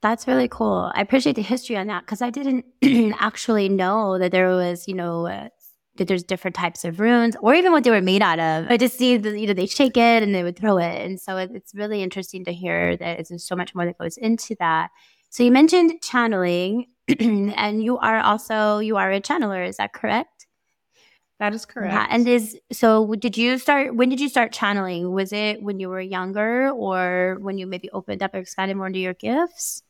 That's 0.00 0.28
really 0.28 0.48
cool. 0.48 0.92
I 0.94 1.00
appreciate 1.00 1.34
the 1.34 1.42
history 1.42 1.76
on 1.76 1.88
that 1.88 2.04
because 2.04 2.22
I 2.22 2.30
didn't 2.30 2.64
actually 3.18 3.68
know 3.68 4.18
that 4.18 4.30
there 4.30 4.48
was, 4.48 4.86
you 4.86 4.94
know, 4.94 5.26
uh, 5.26 5.48
that 5.98 6.08
there's 6.08 6.22
different 6.22 6.56
types 6.56 6.84
of 6.84 7.00
runes 7.00 7.36
or 7.40 7.54
even 7.54 7.72
what 7.72 7.84
they 7.84 7.90
were 7.90 8.00
made 8.00 8.22
out 8.22 8.38
of. 8.38 8.70
I 8.70 8.76
just 8.76 8.96
see 8.98 9.16
that, 9.16 9.38
you 9.38 9.46
know, 9.46 9.52
they 9.52 9.66
shake 9.66 9.96
it 9.96 10.22
and 10.22 10.34
they 10.34 10.42
would 10.42 10.56
throw 10.56 10.78
it. 10.78 11.02
And 11.04 11.20
so 11.20 11.36
it, 11.36 11.50
it's 11.54 11.74
really 11.74 12.02
interesting 12.02 12.44
to 12.46 12.52
hear 12.52 12.96
that 12.96 13.28
there's 13.28 13.46
so 13.46 13.56
much 13.56 13.74
more 13.74 13.84
that 13.84 13.98
goes 13.98 14.16
into 14.16 14.56
that. 14.58 14.90
So 15.30 15.42
you 15.42 15.52
mentioned 15.52 16.00
channeling 16.02 16.86
and 17.20 17.82
you 17.82 17.98
are 17.98 18.20
also, 18.20 18.78
you 18.78 18.96
are 18.96 19.10
a 19.12 19.20
channeler. 19.20 19.68
Is 19.68 19.76
that 19.76 19.92
correct? 19.92 20.46
That 21.38 21.54
is 21.54 21.64
correct. 21.66 21.92
Yeah. 21.92 22.06
And 22.10 22.26
is 22.26 22.58
so 22.72 23.14
did 23.14 23.36
you 23.36 23.58
start 23.58 23.94
when 23.94 24.08
did 24.08 24.18
you 24.18 24.28
start 24.28 24.52
channeling? 24.52 25.12
Was 25.12 25.32
it 25.32 25.62
when 25.62 25.78
you 25.78 25.88
were 25.88 26.00
younger 26.00 26.70
or 26.70 27.38
when 27.40 27.58
you 27.58 27.66
maybe 27.68 27.88
opened 27.90 28.24
up 28.24 28.34
or 28.34 28.38
expanded 28.38 28.76
more 28.76 28.88
into 28.88 28.98
your 28.98 29.14
gifts? 29.14 29.84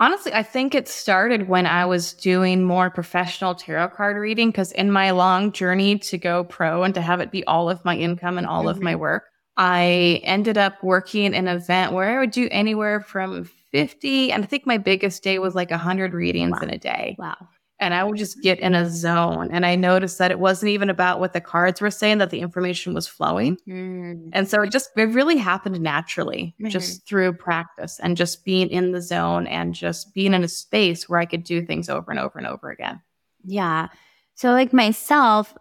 Honestly, 0.00 0.32
I 0.32 0.42
think 0.42 0.74
it 0.74 0.88
started 0.88 1.46
when 1.46 1.66
I 1.66 1.84
was 1.84 2.14
doing 2.14 2.64
more 2.64 2.88
professional 2.88 3.54
tarot 3.54 3.88
card 3.88 4.16
reading 4.16 4.48
because 4.48 4.72
in 4.72 4.90
my 4.90 5.10
long 5.10 5.52
journey 5.52 5.98
to 5.98 6.16
go 6.16 6.44
pro 6.44 6.82
and 6.84 6.94
to 6.94 7.02
have 7.02 7.20
it 7.20 7.30
be 7.30 7.44
all 7.44 7.68
of 7.68 7.84
my 7.84 7.96
income 7.96 8.38
and 8.38 8.46
all 8.46 8.60
mm-hmm. 8.60 8.68
of 8.70 8.80
my 8.80 8.92
mm-hmm. 8.92 9.00
work, 9.02 9.24
I 9.58 10.22
ended 10.24 10.56
up 10.56 10.82
working 10.82 11.34
an 11.34 11.48
event 11.48 11.92
where 11.92 12.16
I 12.16 12.20
would 12.20 12.30
do 12.30 12.48
anywhere 12.50 13.02
from 13.02 13.44
50 13.44 14.32
and 14.32 14.42
I 14.42 14.46
think 14.46 14.66
my 14.66 14.78
biggest 14.78 15.22
day 15.22 15.38
was 15.38 15.54
like 15.54 15.70
100 15.70 16.14
readings 16.14 16.52
wow. 16.52 16.60
in 16.62 16.70
a 16.70 16.78
day. 16.78 17.14
Wow 17.18 17.36
and 17.80 17.94
I 17.94 18.04
would 18.04 18.18
just 18.18 18.42
get 18.42 18.60
in 18.60 18.74
a 18.74 18.88
zone. 18.88 19.48
And 19.50 19.64
I 19.64 19.74
noticed 19.74 20.18
that 20.18 20.30
it 20.30 20.38
wasn't 20.38 20.70
even 20.70 20.90
about 20.90 21.18
what 21.18 21.32
the 21.32 21.40
cards 21.40 21.80
were 21.80 21.90
saying, 21.90 22.18
that 22.18 22.30
the 22.30 22.40
information 22.40 22.92
was 22.92 23.08
flowing. 23.08 23.56
Mm. 23.66 24.30
And 24.32 24.48
so 24.48 24.62
it 24.62 24.70
just, 24.70 24.90
it 24.96 25.08
really 25.08 25.38
happened 25.38 25.80
naturally, 25.80 26.54
mm-hmm. 26.60 26.68
just 26.68 27.06
through 27.06 27.32
practice 27.32 27.98
and 28.00 28.16
just 28.16 28.44
being 28.44 28.68
in 28.68 28.92
the 28.92 29.00
zone 29.00 29.46
and 29.46 29.74
just 29.74 30.14
being 30.14 30.34
in 30.34 30.44
a 30.44 30.48
space 30.48 31.08
where 31.08 31.18
I 31.18 31.24
could 31.24 31.42
do 31.42 31.64
things 31.64 31.88
over 31.88 32.10
and 32.10 32.20
over 32.20 32.38
and 32.38 32.46
over 32.46 32.70
again. 32.70 33.00
Yeah. 33.44 33.88
So, 34.34 34.52
like 34.52 34.72
myself, 34.72 35.54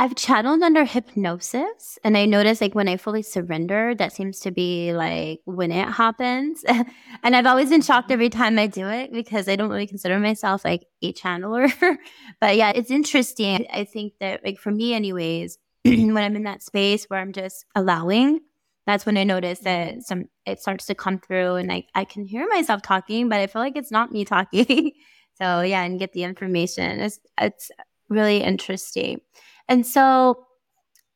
I've 0.00 0.14
channeled 0.14 0.62
under 0.62 0.86
hypnosis, 0.86 1.98
and 2.02 2.16
I 2.16 2.24
notice 2.24 2.62
like 2.62 2.74
when 2.74 2.88
I 2.88 2.96
fully 2.96 3.20
surrender, 3.20 3.94
that 3.96 4.14
seems 4.14 4.40
to 4.40 4.50
be 4.50 4.94
like 4.94 5.42
when 5.44 5.70
it 5.70 5.86
happens. 5.90 6.64
and 7.22 7.36
I've 7.36 7.44
always 7.44 7.68
been 7.68 7.82
shocked 7.82 8.06
mm-hmm. 8.06 8.14
every 8.14 8.30
time 8.30 8.58
I 8.58 8.66
do 8.66 8.88
it 8.88 9.12
because 9.12 9.46
I 9.46 9.56
don't 9.56 9.68
really 9.68 9.86
consider 9.86 10.18
myself 10.18 10.64
like 10.64 10.86
a 11.02 11.12
channeler. 11.12 11.70
but 12.40 12.56
yeah, 12.56 12.72
it's 12.74 12.90
interesting. 12.90 13.66
I 13.70 13.84
think 13.84 14.14
that 14.20 14.42
like 14.42 14.58
for 14.58 14.70
me, 14.70 14.94
anyways, 14.94 15.58
when 15.84 16.16
I'm 16.16 16.34
in 16.34 16.44
that 16.44 16.62
space 16.62 17.04
where 17.04 17.20
I'm 17.20 17.34
just 17.34 17.66
allowing, 17.74 18.40
that's 18.86 19.04
when 19.04 19.18
I 19.18 19.24
notice 19.24 19.58
that 19.58 19.88
mm-hmm. 19.90 20.00
some 20.00 20.24
it 20.46 20.62
starts 20.62 20.86
to 20.86 20.94
come 20.94 21.18
through, 21.18 21.56
and 21.56 21.70
I 21.70 21.84
I 21.94 22.06
can 22.06 22.24
hear 22.24 22.48
myself 22.48 22.80
talking, 22.80 23.28
but 23.28 23.40
I 23.40 23.48
feel 23.48 23.60
like 23.60 23.76
it's 23.76 23.92
not 23.92 24.12
me 24.12 24.24
talking. 24.24 24.92
so 25.34 25.60
yeah, 25.60 25.82
and 25.82 25.98
get 25.98 26.14
the 26.14 26.22
information. 26.22 27.00
It's 27.00 27.20
it's 27.38 27.70
really 28.08 28.38
interesting. 28.38 29.20
And 29.68 29.86
so, 29.86 30.46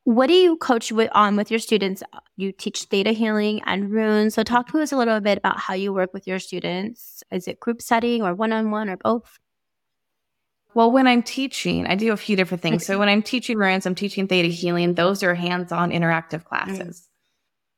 what 0.05 0.27
do 0.27 0.35
you 0.35 0.57
coach 0.59 0.93
with, 0.93 1.11
on 1.13 1.37
with 1.37 1.51
your 1.51 1.61
students? 1.61 2.03
You 2.37 2.53
teach 2.53 2.83
theta 2.85 3.13
healing 3.13 3.63
and 3.65 3.91
runes. 3.91 4.35
So, 4.35 4.43
talk 4.43 4.71
to 4.73 4.81
us 4.81 4.93
a 4.93 4.97
little 4.97 5.21
bit 5.21 5.39
about 5.39 5.59
how 5.59 5.75
you 5.75 5.93
work 5.93 6.13
with 6.13 6.27
your 6.27 6.39
students. 6.39 7.23
Is 7.31 7.49
it 7.49 7.61
group 7.61 7.81
setting 7.83 8.23
or 8.23 8.35
one 8.35 8.53
on 8.53 8.71
one 8.71 8.89
or 8.89 8.97
both? 8.97 9.39
Well, 10.75 10.91
when 10.91 11.07
I'm 11.07 11.23
teaching, 11.23 11.87
I 11.87 11.95
do 11.95 12.13
a 12.13 12.17
few 12.17 12.35
different 12.37 12.63
things. 12.63 12.85
So, 12.85 12.99
when 12.99 13.09
I'm 13.09 13.23
teaching 13.23 13.59
runes, 13.59 13.87
I'm 13.87 13.95
teaching 13.95 14.27
theta 14.27 14.49
healing. 14.49 14.95
Those 14.95 15.23
are 15.23 15.35
hands 15.35 15.73
on 15.73 15.91
interactive 15.91 16.45
classes. 16.45 17.01
Mm. 17.01 17.09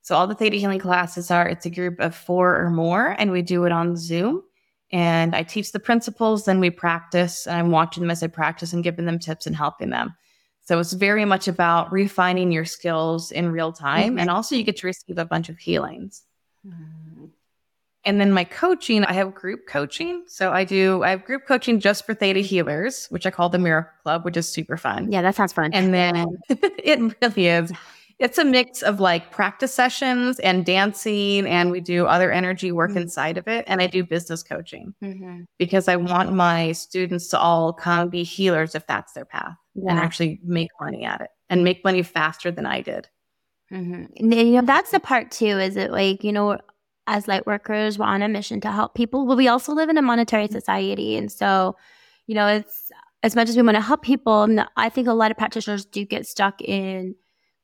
So, 0.02 0.16
all 0.16 0.26
the 0.26 0.35
theta 0.35 0.57
healing 0.57 0.79
classes 0.79 1.31
are 1.31 1.48
it's 1.48 1.66
a 1.66 1.70
group 1.70 2.00
of 2.00 2.14
four 2.14 2.61
or 2.61 2.70
more, 2.70 3.14
and 3.18 3.31
we 3.31 3.42
do 3.42 3.64
it 3.64 3.72
on 3.72 3.96
Zoom. 3.96 4.42
And 4.92 5.35
I 5.35 5.42
teach 5.42 5.72
the 5.72 5.81
principles, 5.81 6.44
then 6.44 6.61
we 6.61 6.70
practice. 6.70 7.46
And 7.46 7.57
I'm 7.57 7.70
watching 7.70 8.02
them 8.02 8.11
as 8.11 8.22
I 8.22 8.29
practice 8.29 8.72
and 8.72 8.85
giving 8.85 9.05
them 9.05 9.18
tips 9.18 9.46
and 9.46 9.57
helping 9.57 9.90
them. 9.90 10.14
So 10.66 10.81
it's 10.81 10.92
very 10.92 11.24
much 11.24 11.46
about 11.46 11.92
refining 11.92 12.50
your 12.50 12.64
skills 12.64 13.31
in 13.31 13.52
real 13.52 13.72
time. 13.72 14.11
Mm-hmm. 14.11 14.18
And 14.18 14.31
also, 14.31 14.57
you 14.57 14.64
get 14.64 14.76
to 14.79 14.87
receive 14.88 15.16
a 15.16 15.24
bunch 15.24 15.48
of 15.48 15.59
healings. 15.59 16.22
Mm-hmm. 16.66 17.26
And 18.05 18.20
then 18.20 18.33
my 18.33 18.42
coaching, 18.42 19.05
I 19.05 19.12
have 19.12 19.33
group 19.35 19.66
coaching. 19.68 20.24
So 20.26 20.52
I 20.52 20.64
do, 20.64 21.05
I 21.05 21.11
have 21.11 21.24
group 21.24 21.46
coaching 21.46 21.79
just 21.79 22.05
for 22.05 22.14
theta 22.14 22.40
healers, 22.40 23.07
which 23.11 23.26
I 23.26 23.31
call 23.31 23.48
the 23.48 23.59
Miracle 23.59 23.92
Club, 24.02 24.24
which 24.24 24.37
is 24.37 24.48
super 24.48 24.76
fun. 24.76 25.11
Yeah, 25.11 25.22
that 25.22 25.37
sounds 25.37 25.52
fun. 25.52 25.70
And 25.72 25.94
then 25.94 26.37
it 26.48 27.16
really 27.20 27.46
is. 27.46 27.72
it's 28.18 28.38
a 28.38 28.44
mix 28.44 28.83
of 28.83 28.98
like 28.98 29.31
practice 29.31 29.72
sessions 29.72 30.40
and 30.40 30.64
dancing, 30.64 31.46
and 31.46 31.70
we 31.70 31.81
do 31.81 32.07
other 32.07 32.33
energy 32.33 32.72
work 32.72 32.90
mm-hmm. 32.90 33.00
inside 33.00 33.38
of 33.38 33.46
it. 33.46 33.64
And 33.68 33.81
I 33.81 33.87
do 33.87 34.02
business 34.05 34.42
coaching 34.42 34.94
mm-hmm. 35.00 35.42
because 35.59 35.87
I 35.87 35.94
want 35.94 36.33
my 36.33 36.72
students 36.72 37.29
to 37.29 37.38
all 37.38 37.72
come 37.72 38.09
be 38.09 38.24
healers 38.24 38.74
if 38.74 38.85
that's 38.88 39.12
their 39.12 39.24
path 39.24 39.57
yeah. 39.77 39.91
and 39.91 39.99
actually 39.99 40.41
make 40.43 40.71
money 40.81 41.05
at 41.05 41.21
it 41.21 41.31
and 41.49 41.65
make 41.65 41.85
money 41.85 42.03
faster 42.03 42.51
than 42.51 42.67
I 42.67 42.81
did. 42.81 43.09
Mm-hmm. 43.73 44.33
You 44.33 44.45
know, 44.45 44.62
that's 44.62 44.91
the 44.91 45.01
part 45.01 45.31
too, 45.31 45.47
is 45.47 45.77
it 45.77 45.91
like, 45.91 46.25
you 46.25 46.33
know, 46.33 46.59
as 47.07 47.29
light 47.29 47.47
workers, 47.47 47.99
we're 47.99 48.07
on 48.07 48.23
a 48.23 48.29
mission 48.29 48.61
to 48.62 48.71
help 48.71 48.95
people, 48.95 49.27
but 49.27 49.37
we 49.37 49.49
also 49.49 49.73
live 49.73 49.89
in 49.89 49.99
a 49.99 50.03
monetary 50.03 50.49
society. 50.49 51.17
And 51.17 51.31
so, 51.31 51.77
you 52.27 52.35
know, 52.35 52.47
it's 52.47 52.91
as 53.23 53.37
much 53.37 53.49
as 53.49 53.57
we 53.57 53.62
want 53.62 53.77
to 53.77 53.81
help 53.81 54.03
people, 54.03 54.49
I 54.77 54.89
think 54.89 55.09
a 55.09 55.12
lot 55.12 55.31
of 55.31 55.37
practitioners 55.37 55.85
do 55.85 56.05
get 56.05 56.27
stuck 56.27 56.61
in 56.61 57.15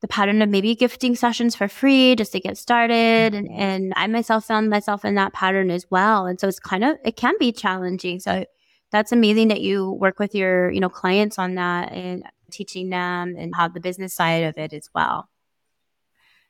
the 0.01 0.07
pattern 0.07 0.41
of 0.41 0.49
maybe 0.49 0.75
gifting 0.75 1.15
sessions 1.15 1.55
for 1.55 1.69
free 1.69 2.15
just 2.15 2.33
to 2.33 2.39
get 2.39 2.57
started. 2.57 3.33
And, 3.33 3.49
and 3.51 3.93
I 3.95 4.07
myself 4.07 4.45
found 4.45 4.69
myself 4.69 5.05
in 5.05 5.15
that 5.15 5.31
pattern 5.31 5.71
as 5.71 5.85
well. 5.89 6.25
And 6.25 6.39
so 6.39 6.49
it's 6.49 6.59
kind 6.59 6.83
of, 6.83 6.97
it 7.05 7.15
can 7.15 7.35
be 7.39 7.53
challenging. 7.53 8.19
So 8.19 8.45
that's 8.93 9.11
amazing 9.11 9.49
that 9.49 9.59
you 9.59 9.91
work 9.91 10.19
with 10.19 10.33
your, 10.35 10.71
you 10.71 10.79
know, 10.79 10.87
clients 10.87 11.37
on 11.39 11.55
that 11.55 11.91
and 11.91 12.23
teaching 12.51 12.89
them 12.91 13.35
and 13.37 13.53
how 13.53 13.67
the 13.67 13.79
business 13.79 14.15
side 14.15 14.43
of 14.43 14.57
it 14.57 14.71
as 14.71 14.87
well. 14.93 15.27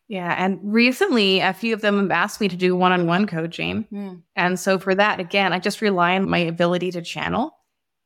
Yeah. 0.10 0.36
And 0.38 0.60
recently, 0.62 1.40
a 1.40 1.54
few 1.54 1.74
of 1.74 1.80
them 1.80 2.00
have 2.02 2.12
asked 2.12 2.42
me 2.42 2.50
to 2.50 2.58
do 2.58 2.76
one 2.76 2.92
on 2.92 3.08
one 3.08 3.26
coaching. 3.26 3.88
Mm. 3.92 4.22
And 4.36 4.60
so 4.60 4.78
for 4.78 4.94
that, 4.94 5.22
again, 5.22 5.54
I 5.54 5.60
just 5.60 5.82
rely 5.82 6.16
on 6.16 6.30
my 6.30 6.40
ability 6.40 6.92
to 6.92 7.02
channel. 7.02 7.58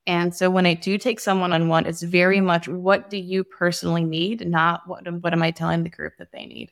And 0.06 0.34
so 0.34 0.50
when 0.52 0.68
I 0.68 0.76
do 0.76 1.00
take 1.00 1.20
someone 1.20 1.52
on 1.52 1.68
one, 1.68 1.88
it's 1.88 2.04
very 2.04 2.40
much 2.40 2.70
what 2.70 3.10
do 3.10 3.18
you 3.18 3.44
personally 3.44 4.06
need, 4.06 4.48
not 4.48 4.84
what, 4.86 5.12
what 5.22 5.34
am 5.34 5.42
I 5.42 5.50
telling 5.52 5.84
the 5.84 5.90
group 5.90 6.14
that 6.20 6.32
they 6.32 6.46
need. 6.46 6.72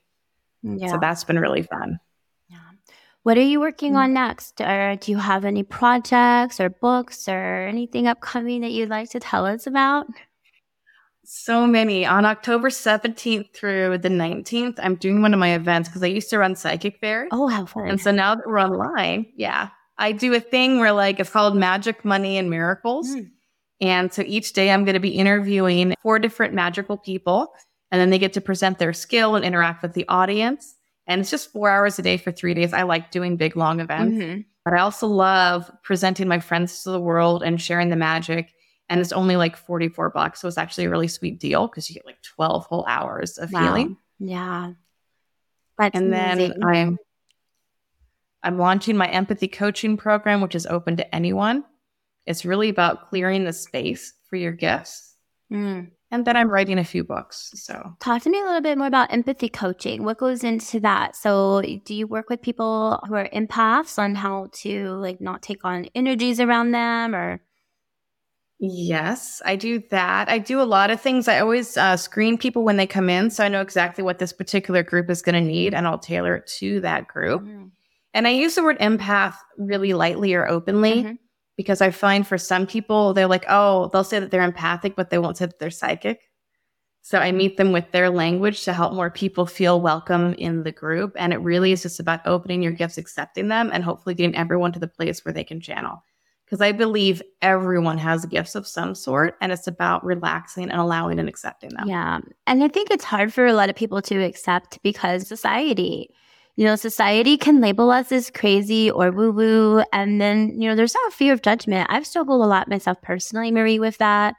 Yeah. 0.62 0.91
So 0.91 0.99
that's 1.01 1.23
been 1.23 1.39
really 1.39 1.63
fun. 1.63 1.99
What 3.25 3.39
are 3.39 3.41
you 3.41 3.59
working 3.59 3.93
mm. 3.93 3.97
on 3.97 4.13
next? 4.13 4.61
Or 4.61 4.97
do 4.97 5.09
you 5.11 5.17
have 5.17 5.45
any 5.45 5.63
projects 5.63 6.59
or 6.59 6.69
books 6.69 7.27
or 7.27 7.65
anything 7.67 8.05
upcoming 8.05 8.61
that 8.61 8.69
you'd 8.69 8.89
like 8.89 9.09
to 9.09 9.19
tell 9.19 9.47
us 9.47 9.65
about? 9.65 10.05
So 11.23 11.65
many. 11.65 12.05
On 12.05 12.23
October 12.23 12.69
17th 12.69 13.51
through 13.51 13.97
the 13.97 14.09
19th, 14.09 14.75
I'm 14.77 14.93
doing 14.93 15.23
one 15.23 15.33
of 15.33 15.39
my 15.39 15.55
events 15.55 15.89
because 15.89 16.03
I 16.03 16.07
used 16.07 16.29
to 16.29 16.38
run 16.38 16.55
psychic 16.55 16.99
Fair. 16.99 17.27
Oh, 17.31 17.47
how 17.47 17.65
fun. 17.65 17.89
And 17.89 17.99
so 17.99 18.11
now 18.11 18.35
that 18.35 18.45
we're 18.45 18.61
online, 18.61 19.25
yeah, 19.35 19.69
I 19.97 20.11
do 20.11 20.31
a 20.35 20.39
thing 20.39 20.77
where 20.77 20.91
like 20.91 21.19
it's 21.19 21.31
called 21.31 21.57
Magic, 21.57 22.05
Money, 22.05 22.38
and 22.38 22.47
Miracles. 22.47 23.09
Mm. 23.09 23.31
And 23.81 24.13
so 24.13 24.21
each 24.27 24.53
day 24.53 24.69
I'm 24.69 24.85
going 24.85 24.93
to 24.93 24.99
be 24.99 25.17
interviewing 25.17 25.95
four 26.03 26.19
different 26.19 26.53
magical 26.53 26.95
people, 26.95 27.55
and 27.89 27.99
then 27.99 28.11
they 28.11 28.19
get 28.19 28.33
to 28.33 28.41
present 28.41 28.77
their 28.77 28.93
skill 28.93 29.35
and 29.35 29.43
interact 29.43 29.81
with 29.81 29.93
the 29.93 30.07
audience. 30.09 30.75
And 31.07 31.21
it's 31.21 31.29
just 31.29 31.51
four 31.51 31.69
hours 31.69 31.99
a 31.99 32.01
day 32.01 32.17
for 32.17 32.31
three 32.31 32.53
days. 32.53 32.73
I 32.73 32.83
like 32.83 33.11
doing 33.11 33.37
big, 33.37 33.55
long 33.55 33.79
events. 33.79 34.15
Mm-hmm. 34.15 34.41
But 34.63 34.73
I 34.73 34.79
also 34.79 35.07
love 35.07 35.69
presenting 35.83 36.27
my 36.27 36.39
friends 36.39 36.83
to 36.83 36.89
the 36.89 36.99
world 36.99 37.43
and 37.43 37.61
sharing 37.61 37.89
the 37.89 37.95
magic 37.95 38.51
and 38.89 38.99
it's 38.99 39.11
only 39.11 39.35
like 39.35 39.57
44 39.57 40.09
bucks. 40.11 40.41
So 40.41 40.47
it's 40.47 40.57
actually 40.57 40.85
a 40.85 40.89
really 40.89 41.07
sweet 41.07 41.39
deal 41.39 41.67
because 41.67 41.89
you 41.89 41.95
get 41.95 42.05
like 42.05 42.21
12 42.21 42.65
whole 42.65 42.85
hours 42.87 43.37
of 43.37 43.51
wow. 43.51 43.61
healing. 43.61 43.97
Yeah. 44.19 44.73
That's 45.77 45.95
and 45.95 46.07
amazing. 46.07 46.59
then 46.59 46.63
I'm 46.63 46.97
I'm 48.43 48.59
launching 48.59 48.95
my 48.95 49.07
empathy 49.07 49.47
coaching 49.47 49.97
program, 49.97 50.39
which 50.39 50.53
is 50.53 50.67
open 50.67 50.97
to 50.97 51.15
anyone. 51.15 51.63
It's 52.27 52.45
really 52.45 52.69
about 52.69 53.09
clearing 53.09 53.43
the 53.43 53.53
space 53.53 54.13
for 54.29 54.35
your 54.35 54.51
gifts. 54.51 55.15
Mm. 55.51 55.89
And 56.11 56.25
then 56.25 56.37
I'm 56.37 56.49
writing 56.49 56.77
a 56.77 56.83
few 56.83 57.03
books. 57.03 57.51
So, 57.55 57.95
talk 57.99 58.21
to 58.23 58.29
me 58.29 58.39
a 58.39 58.45
little 58.45 58.61
bit 58.61 58.77
more 58.77 58.87
about 58.87 59.11
empathy 59.11 59.49
coaching. 59.49 60.03
What 60.03 60.19
goes 60.19 60.43
into 60.43 60.79
that? 60.81 61.15
So, 61.15 61.61
do 61.83 61.95
you 61.95 62.07
work 62.07 62.29
with 62.29 62.41
people 62.41 62.99
who 63.07 63.15
are 63.15 63.27
empaths 63.29 63.97
on 63.97 64.15
how 64.15 64.47
to 64.61 64.89
like 64.91 65.19
not 65.19 65.41
take 65.41 65.65
on 65.65 65.87
energies 65.95 66.39
around 66.39 66.71
them 66.71 67.15
or? 67.15 67.41
Yes, 68.59 69.41
I 69.45 69.57
do 69.57 69.83
that. 69.89 70.29
I 70.29 70.39
do 70.39 70.61
a 70.61 70.63
lot 70.63 70.89
of 70.89 71.01
things. 71.01 71.27
I 71.27 71.39
always 71.39 71.75
uh, 71.75 71.97
screen 71.97 72.37
people 72.37 72.63
when 72.63 72.77
they 72.77 72.87
come 72.87 73.09
in, 73.09 73.29
so 73.29 73.43
I 73.43 73.49
know 73.49 73.61
exactly 73.61 74.03
what 74.03 74.19
this 74.19 74.31
particular 74.31 74.81
group 74.81 75.09
is 75.09 75.21
going 75.21 75.35
to 75.35 75.41
need, 75.41 75.73
and 75.73 75.85
I'll 75.85 75.99
tailor 75.99 76.37
it 76.37 76.47
to 76.59 76.79
that 76.81 77.07
group. 77.07 77.41
Mm-hmm. 77.41 77.65
And 78.13 78.27
I 78.27 78.31
use 78.31 78.55
the 78.55 78.63
word 78.63 78.79
empath 78.79 79.35
really 79.57 79.93
lightly 79.93 80.33
or 80.35 80.47
openly 80.47 81.03
mm-hmm. 81.03 81.13
Because 81.57 81.81
I 81.81 81.91
find 81.91 82.27
for 82.27 82.37
some 82.37 82.67
people, 82.67 83.13
they're 83.13 83.27
like, 83.27 83.45
oh, 83.49 83.89
they'll 83.91 84.03
say 84.03 84.19
that 84.19 84.31
they're 84.31 84.41
empathic, 84.43 84.95
but 84.95 85.09
they 85.09 85.17
won't 85.17 85.37
say 85.37 85.45
that 85.45 85.59
they're 85.59 85.69
psychic. 85.69 86.21
So 87.01 87.19
I 87.19 87.31
meet 87.31 87.57
them 87.57 87.71
with 87.71 87.91
their 87.91 88.09
language 88.09 88.63
to 88.63 88.73
help 88.73 88.93
more 88.93 89.11
people 89.11 89.45
feel 89.45 89.79
welcome 89.79 90.33
in 90.33 90.63
the 90.63 90.71
group. 90.71 91.13
And 91.17 91.33
it 91.33 91.37
really 91.37 91.71
is 91.71 91.83
just 91.83 91.99
about 91.99 92.25
opening 92.25 92.63
your 92.63 92.71
gifts, 92.71 92.97
accepting 92.97 93.47
them, 93.47 93.69
and 93.71 93.83
hopefully 93.83 94.15
getting 94.15 94.35
everyone 94.35 94.71
to 94.73 94.79
the 94.79 94.87
place 94.87 95.23
where 95.23 95.33
they 95.33 95.43
can 95.43 95.61
channel 95.61 96.03
because 96.45 96.61
I 96.61 96.71
believe 96.71 97.21
everyone 97.41 97.97
has 97.97 98.25
gifts 98.25 98.55
of 98.55 98.67
some 98.67 98.93
sort 98.93 99.35
and 99.41 99.51
it's 99.51 99.67
about 99.67 100.05
relaxing 100.05 100.69
and 100.69 100.79
allowing 100.79 101.19
and 101.19 101.27
accepting 101.27 101.71
them. 101.71 101.87
Yeah. 101.87 102.19
And 102.45 102.63
I 102.63 102.67
think 102.67 102.91
it's 102.91 103.03
hard 103.03 103.33
for 103.33 103.45
a 103.45 103.53
lot 103.53 103.69
of 103.69 103.75
people 103.75 104.01
to 104.03 104.23
accept 104.23 104.81
because 104.83 105.27
society, 105.27 106.13
you 106.55 106.65
know, 106.65 106.75
society 106.75 107.37
can 107.37 107.59
label 107.59 107.91
us 107.91 108.11
as 108.11 108.29
crazy 108.29 108.89
or 108.89 109.11
woo 109.11 109.31
woo. 109.31 109.83
And 109.91 110.21
then, 110.21 110.59
you 110.61 110.69
know, 110.69 110.75
there's 110.75 110.93
that 110.93 111.11
fear 111.13 111.33
of 111.33 111.41
judgment. 111.41 111.87
I've 111.89 112.07
struggled 112.07 112.41
a 112.41 112.47
lot 112.47 112.69
myself 112.69 113.01
personally, 113.01 113.51
Marie, 113.51 113.79
with 113.79 113.97
that. 113.97 114.35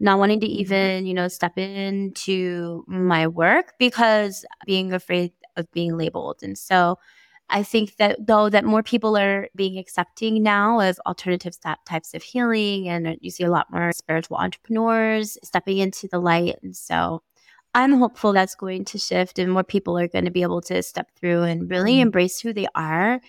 Not 0.00 0.18
wanting 0.18 0.40
to 0.40 0.46
mm-hmm. 0.46 0.60
even, 0.60 1.06
you 1.06 1.14
know, 1.14 1.28
step 1.28 1.58
into 1.58 2.84
my 2.88 3.26
work 3.26 3.74
because 3.78 4.44
being 4.66 4.92
afraid 4.92 5.32
of 5.56 5.70
being 5.72 5.96
labeled. 5.96 6.38
And 6.42 6.56
so, 6.58 6.98
I 7.52 7.64
think 7.64 7.96
that 7.96 8.26
though 8.26 8.48
that 8.48 8.64
more 8.64 8.82
people 8.82 9.16
are 9.16 9.48
being 9.56 9.76
accepting 9.76 10.42
now 10.42 10.80
of 10.80 11.00
alternative 11.04 11.56
types 11.84 12.14
of 12.14 12.22
healing, 12.22 12.88
and 12.88 13.18
you 13.20 13.30
see 13.30 13.42
a 13.44 13.50
lot 13.50 13.72
more 13.72 13.92
spiritual 13.92 14.36
entrepreneurs 14.36 15.36
stepping 15.42 15.78
into 15.78 16.08
the 16.08 16.20
light, 16.20 16.56
and 16.62 16.76
so 16.76 17.22
I'm 17.74 17.98
hopeful 17.98 18.32
that's 18.32 18.54
going 18.54 18.84
to 18.86 18.98
shift, 18.98 19.38
and 19.38 19.52
more 19.52 19.64
people 19.64 19.98
are 19.98 20.08
going 20.08 20.24
to 20.24 20.30
be 20.30 20.42
able 20.42 20.60
to 20.62 20.82
step 20.82 21.08
through 21.16 21.42
and 21.42 21.70
really 21.70 21.94
mm-hmm. 21.94 22.02
embrace 22.02 22.40
who 22.40 22.52
they 22.52 22.66
are. 22.74 23.20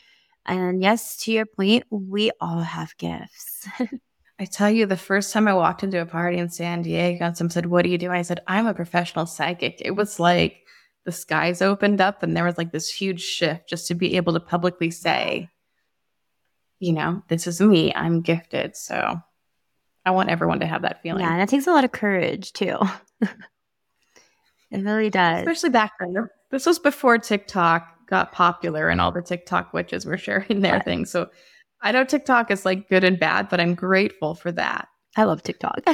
And 0.46 0.82
yes, 0.82 1.18
to 1.24 1.32
your 1.32 1.46
point, 1.46 1.84
we 1.90 2.32
all 2.40 2.62
have 2.62 2.98
gifts. 2.98 3.68
I 4.40 4.46
tell 4.46 4.72
you, 4.72 4.88
the 4.88 4.98
first 4.98 5.32
time 5.32 5.48
I 5.48 5.54
walked 5.54 5.84
into 5.84 6.02
a 6.02 6.06
party 6.06 6.40
in 6.40 6.50
San 6.50 6.82
Diego 6.82 7.26
and 7.26 7.38
someone 7.38 7.52
said, 7.52 7.68
What 7.68 7.84
do 7.84 7.90
you 7.90 8.00
do? 8.00 8.12
I 8.12 8.24
said, 8.24 8.40
I'm 8.48 8.66
a 8.66 8.74
professional 8.74 9.28
psychic. 9.28 9.80
It 9.80 9.92
was 9.92 10.20
like 10.20 10.62
the 11.06 11.12
skies 11.12 11.62
opened 11.62 12.02
up 12.02 12.24
and 12.24 12.36
there 12.36 12.44
was 12.44 12.58
like 12.58 12.72
this 12.72 12.90
huge 12.90 13.22
shift 13.22 13.70
just 13.70 13.88
to 13.88 13.96
be 13.96 14.16
able 14.16 14.34
to 14.34 14.40
publicly 14.40 14.90
say, 14.90 15.50
you 16.80 16.94
know, 16.94 17.22
this 17.28 17.46
is 17.48 17.62
me, 17.62 17.94
I'm 17.94 18.22
gifted. 18.22 18.76
So 18.76 19.20
I 20.06 20.12
want 20.12 20.30
everyone 20.30 20.60
to 20.62 20.66
have 20.66 20.82
that 20.82 21.02
feeling. 21.04 21.22
Yeah, 21.22 21.34
and 21.34 21.42
it 21.42 21.50
takes 21.50 21.68
a 21.68 21.72
lot 21.72 21.86
of 21.86 21.92
courage 21.92 22.54
too. 22.54 22.78
it 24.72 24.84
really 24.84 25.10
does. 25.10 25.40
Especially 25.40 25.70
back 25.70 25.94
then. 26.00 26.28
This 26.50 26.66
was 26.66 26.80
before 26.80 27.18
TikTok 27.18 27.88
got 28.08 28.32
popular 28.32 28.90
and 28.90 29.02
all 29.02 29.12
the 29.12 29.22
TikTok 29.22 29.74
witches 29.74 30.06
were 30.06 30.18
sharing 30.20 30.62
their 30.62 30.80
things. 30.82 31.10
So 31.12 31.30
I 31.82 31.92
know 31.92 32.04
TikTok 32.04 32.52
is 32.52 32.66
like 32.66 32.90
good 32.90 33.04
and 33.04 33.20
bad, 33.20 33.50
but 33.50 33.60
I'm 33.60 33.76
grateful 33.76 34.36
for 34.36 34.52
that. 34.52 34.88
I 35.18 35.24
love 35.24 35.44
TikTok. 35.44 35.82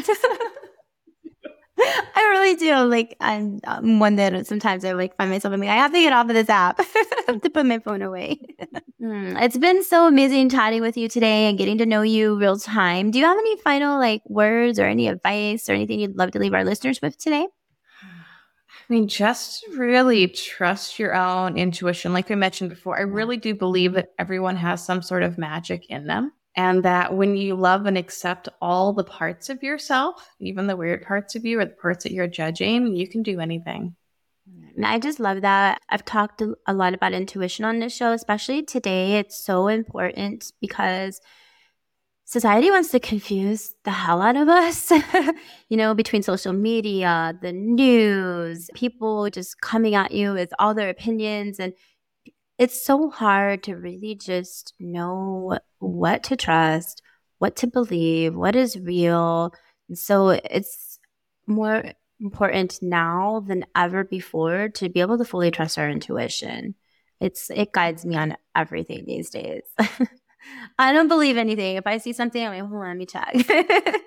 I 1.79 2.27
really 2.31 2.55
do. 2.55 2.75
Like, 2.85 3.15
I'm, 3.19 3.59
I'm 3.63 3.99
one 3.99 4.15
that 4.15 4.47
sometimes 4.47 4.83
I 4.83 4.93
like 4.93 5.15
find 5.15 5.29
myself. 5.29 5.53
I'm 5.53 5.59
like, 5.59 5.69
I 5.69 5.75
have 5.75 5.93
to 5.93 5.99
get 5.99 6.13
off 6.13 6.27
of 6.27 6.33
this 6.33 6.49
app 6.49 6.77
to 7.27 7.49
put 7.51 7.65
my 7.65 7.79
phone 7.79 8.01
away. 8.01 8.39
mm, 9.01 9.41
it's 9.41 9.57
been 9.57 9.83
so 9.83 10.07
amazing 10.07 10.49
chatting 10.49 10.81
with 10.81 10.97
you 10.97 11.07
today 11.07 11.47
and 11.49 11.57
getting 11.57 11.77
to 11.77 11.85
know 11.85 12.01
you 12.01 12.37
real 12.37 12.57
time. 12.57 13.11
Do 13.11 13.19
you 13.19 13.25
have 13.25 13.37
any 13.37 13.57
final 13.57 13.99
like 13.99 14.21
words 14.27 14.79
or 14.79 14.85
any 14.85 15.07
advice 15.07 15.69
or 15.69 15.73
anything 15.73 15.99
you'd 15.99 16.17
love 16.17 16.31
to 16.31 16.39
leave 16.39 16.53
our 16.53 16.65
listeners 16.65 17.01
with 17.01 17.17
today? 17.17 17.47
I 18.89 18.93
mean, 18.93 19.07
just 19.07 19.65
really 19.75 20.27
trust 20.27 20.97
your 20.97 21.13
own 21.13 21.57
intuition. 21.57 22.13
Like 22.13 22.29
we 22.29 22.35
mentioned 22.35 22.69
before, 22.69 22.97
I 22.97 23.01
really 23.01 23.35
do 23.35 23.53
believe 23.53 23.93
that 23.93 24.13
everyone 24.17 24.55
has 24.55 24.85
some 24.85 25.01
sort 25.01 25.23
of 25.23 25.37
magic 25.37 25.87
in 25.89 26.07
them. 26.07 26.31
And 26.55 26.83
that 26.83 27.13
when 27.13 27.35
you 27.35 27.53
love 27.53 27.85
and 27.85 27.97
accept 27.97 28.49
all 28.61 28.91
the 28.91 29.03
parts 29.03 29.49
of 29.49 29.61
yourself, 29.61 30.27
even 30.39 30.65
the 30.65 30.75
weird 30.75 31.03
parts 31.03 31.35
of 31.35 31.45
you 31.45 31.59
or 31.59 31.65
the 31.65 31.75
parts 31.75 32.03
that 32.03 32.13
you're 32.13 32.27
judging, 32.27 32.95
you 32.95 33.07
can 33.07 33.21
do 33.21 33.39
anything. 33.39 33.95
I 34.83 34.97
just 34.97 35.19
love 35.19 35.41
that. 35.41 35.79
I've 35.89 36.05
talked 36.05 36.41
a 36.41 36.73
lot 36.73 36.93
about 36.93 37.13
intuition 37.13 37.65
on 37.65 37.79
this 37.79 37.95
show, 37.95 38.11
especially 38.11 38.63
today. 38.63 39.19
It's 39.19 39.37
so 39.37 39.67
important 39.67 40.51
because 40.61 41.19
society 42.27 42.69
wants 42.69 42.89
to 42.89 42.99
confuse 42.99 43.73
the 43.85 43.91
hell 43.91 44.21
out 44.21 44.35
of 44.35 44.49
us, 44.49 44.91
you 45.69 45.77
know, 45.77 45.95
between 45.95 46.21
social 46.21 46.51
media, 46.51 47.33
the 47.41 47.53
news, 47.53 48.69
people 48.75 49.29
just 49.29 49.61
coming 49.61 49.95
at 49.95 50.11
you 50.11 50.33
with 50.33 50.53
all 50.59 50.73
their 50.73 50.89
opinions. 50.89 51.57
And 51.57 51.73
it's 52.57 52.83
so 52.83 53.09
hard 53.09 53.63
to 53.63 53.75
really 53.75 54.13
just 54.13 54.73
know 54.77 55.57
what 55.79 56.23
to 56.23 56.35
trust, 56.35 57.01
what 57.37 57.55
to 57.57 57.67
believe, 57.67 58.35
what 58.35 58.57
is 58.57 58.77
real. 58.77 59.53
And 59.87 59.97
so 59.97 60.29
it's 60.29 60.99
more 61.47 61.93
important 62.19 62.79
now 62.81 63.41
than 63.47 63.65
ever 63.73 64.03
before 64.03 64.67
to 64.67 64.89
be 64.89 64.99
able 64.99 65.17
to 65.17 65.25
fully 65.25 65.49
trust 65.49 65.77
our 65.77 65.89
intuition. 65.89 66.75
It's 67.21 67.49
it 67.49 67.71
guides 67.71 68.05
me 68.05 68.17
on 68.17 68.35
everything 68.53 69.05
these 69.07 69.29
days. 69.29 69.63
I 70.79 70.93
don't 70.93 71.07
believe 71.07 71.37
anything. 71.37 71.75
If 71.75 71.87
I 71.87 71.97
see 71.97 72.13
something, 72.13 72.43
I'm 72.43 72.51
like, 72.51 72.69
hold 72.69 72.83
on, 72.83 72.87
let 72.89 72.97
me 72.97 73.05
check. 73.05 73.35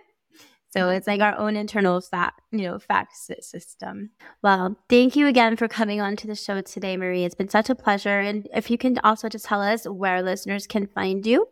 so 0.71 0.89
it's 0.91 1.07
like 1.07 1.21
our 1.21 1.37
own 1.37 1.57
internal 1.57 2.01
fact, 2.01 2.41
you 2.53 2.63
know, 2.63 2.79
fact 2.79 3.17
system. 3.17 4.11
Well, 4.43 4.77
thank 4.89 5.17
you 5.17 5.27
again 5.27 5.57
for 5.57 5.69
coming 5.69 6.01
on 6.01 6.17
to 6.17 6.27
the 6.27 6.35
show 6.35 6.61
today, 6.61 6.97
Marie. 6.97 7.25
It's 7.25 7.35
been 7.35 7.49
such 7.49 7.71
a 7.71 7.75
pleasure. 7.75 8.21
And 8.21 8.49
if 8.55 8.71
you 8.71 8.79
can 8.79 8.99
also 9.03 9.29
just 9.29 9.47
tell 9.47 9.61
us 9.61 9.85
where 9.87 10.23
listeners 10.23 10.67
can 10.67 10.87
find 10.87 11.27
you. 11.27 11.49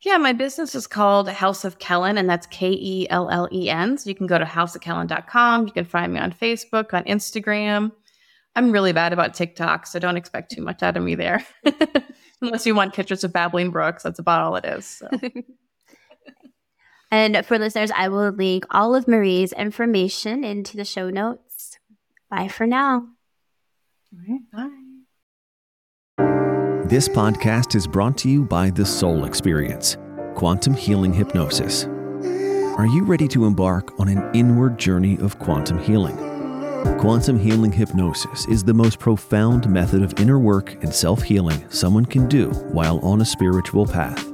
Yeah, 0.00 0.16
my 0.16 0.32
business 0.32 0.76
is 0.76 0.86
called 0.86 1.28
House 1.28 1.64
of 1.64 1.80
Kellen, 1.80 2.18
and 2.18 2.30
that's 2.30 2.46
K 2.46 2.70
E 2.70 3.08
L 3.10 3.28
L 3.30 3.48
E 3.50 3.68
N. 3.68 3.98
So 3.98 4.08
you 4.08 4.14
can 4.14 4.28
go 4.28 4.38
to 4.38 4.44
houseofkellen.com. 4.44 5.66
You 5.66 5.72
can 5.72 5.84
find 5.84 6.12
me 6.12 6.20
on 6.20 6.32
Facebook, 6.32 6.94
on 6.94 7.02
Instagram. 7.04 7.90
I'm 8.54 8.70
really 8.70 8.92
bad 8.92 9.12
about 9.12 9.34
TikTok, 9.34 9.86
so 9.86 9.98
don't 9.98 10.16
expect 10.16 10.52
too 10.52 10.62
much 10.62 10.84
out 10.84 10.96
of 10.96 11.02
me 11.02 11.16
there. 11.16 11.44
Unless 12.42 12.66
you 12.66 12.74
want 12.74 12.94
pictures 12.94 13.24
of 13.24 13.32
babbling 13.32 13.70
brooks, 13.70 14.02
that's 14.02 14.18
about 14.18 14.42
all 14.42 14.56
it 14.56 14.64
is. 14.64 14.86
So. 14.86 15.08
and 17.10 17.44
for 17.44 17.58
listeners, 17.58 17.90
I 17.94 18.08
will 18.08 18.30
link 18.30 18.64
all 18.70 18.94
of 18.94 19.08
Marie's 19.08 19.52
information 19.52 20.44
into 20.44 20.76
the 20.76 20.84
show 20.84 21.10
notes. 21.10 21.78
Bye 22.30 22.48
for 22.48 22.66
now. 22.66 23.08
bye. 24.52 24.68
This 26.86 27.08
podcast 27.08 27.74
is 27.74 27.86
brought 27.86 28.16
to 28.18 28.30
you 28.30 28.44
by 28.44 28.70
The 28.70 28.86
Soul 28.86 29.24
Experience, 29.24 29.96
Quantum 30.34 30.74
Healing 30.74 31.12
Hypnosis. 31.12 31.84
Are 31.84 32.86
you 32.86 33.02
ready 33.02 33.28
to 33.28 33.44
embark 33.44 33.98
on 33.98 34.08
an 34.08 34.30
inward 34.34 34.78
journey 34.78 35.18
of 35.18 35.38
quantum 35.38 35.78
healing? 35.78 36.37
Quantum 36.98 37.38
healing 37.38 37.70
hypnosis 37.70 38.44
is 38.48 38.64
the 38.64 38.74
most 38.74 38.98
profound 38.98 39.70
method 39.70 40.02
of 40.02 40.18
inner 40.18 40.40
work 40.40 40.72
and 40.82 40.92
self 40.92 41.22
healing 41.22 41.64
someone 41.70 42.04
can 42.04 42.26
do 42.26 42.50
while 42.72 42.98
on 43.04 43.20
a 43.20 43.24
spiritual 43.24 43.86
path. 43.86 44.26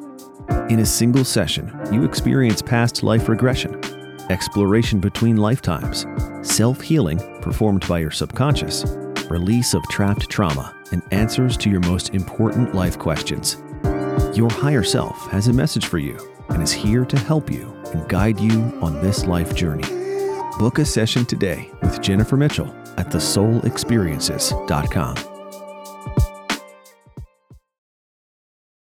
In 0.70 0.78
a 0.78 0.86
single 0.86 1.26
session, 1.26 1.70
you 1.92 2.04
experience 2.04 2.62
past 2.62 3.02
life 3.02 3.28
regression, 3.28 3.78
exploration 4.30 4.98
between 4.98 5.36
lifetimes, 5.36 6.06
self 6.40 6.80
healing 6.80 7.18
performed 7.42 7.86
by 7.86 7.98
your 7.98 8.10
subconscious, 8.10 8.86
release 9.28 9.74
of 9.74 9.82
trapped 9.90 10.30
trauma, 10.30 10.74
and 10.90 11.02
answers 11.10 11.58
to 11.58 11.68
your 11.68 11.80
most 11.80 12.14
important 12.14 12.74
life 12.74 12.98
questions. 12.98 13.58
Your 14.32 14.50
higher 14.50 14.82
self 14.82 15.30
has 15.30 15.48
a 15.48 15.52
message 15.52 15.84
for 15.84 15.98
you 15.98 16.16
and 16.48 16.62
is 16.62 16.72
here 16.72 17.04
to 17.04 17.18
help 17.18 17.50
you 17.50 17.70
and 17.92 18.08
guide 18.08 18.40
you 18.40 18.58
on 18.80 19.02
this 19.02 19.26
life 19.26 19.54
journey. 19.54 20.03
Book 20.58 20.78
a 20.78 20.84
session 20.84 21.26
today 21.26 21.70
with 21.82 22.00
Jennifer 22.00 22.36
Mitchell 22.36 22.72
at 22.96 23.08
thesoulexperiences.com. 23.08 25.33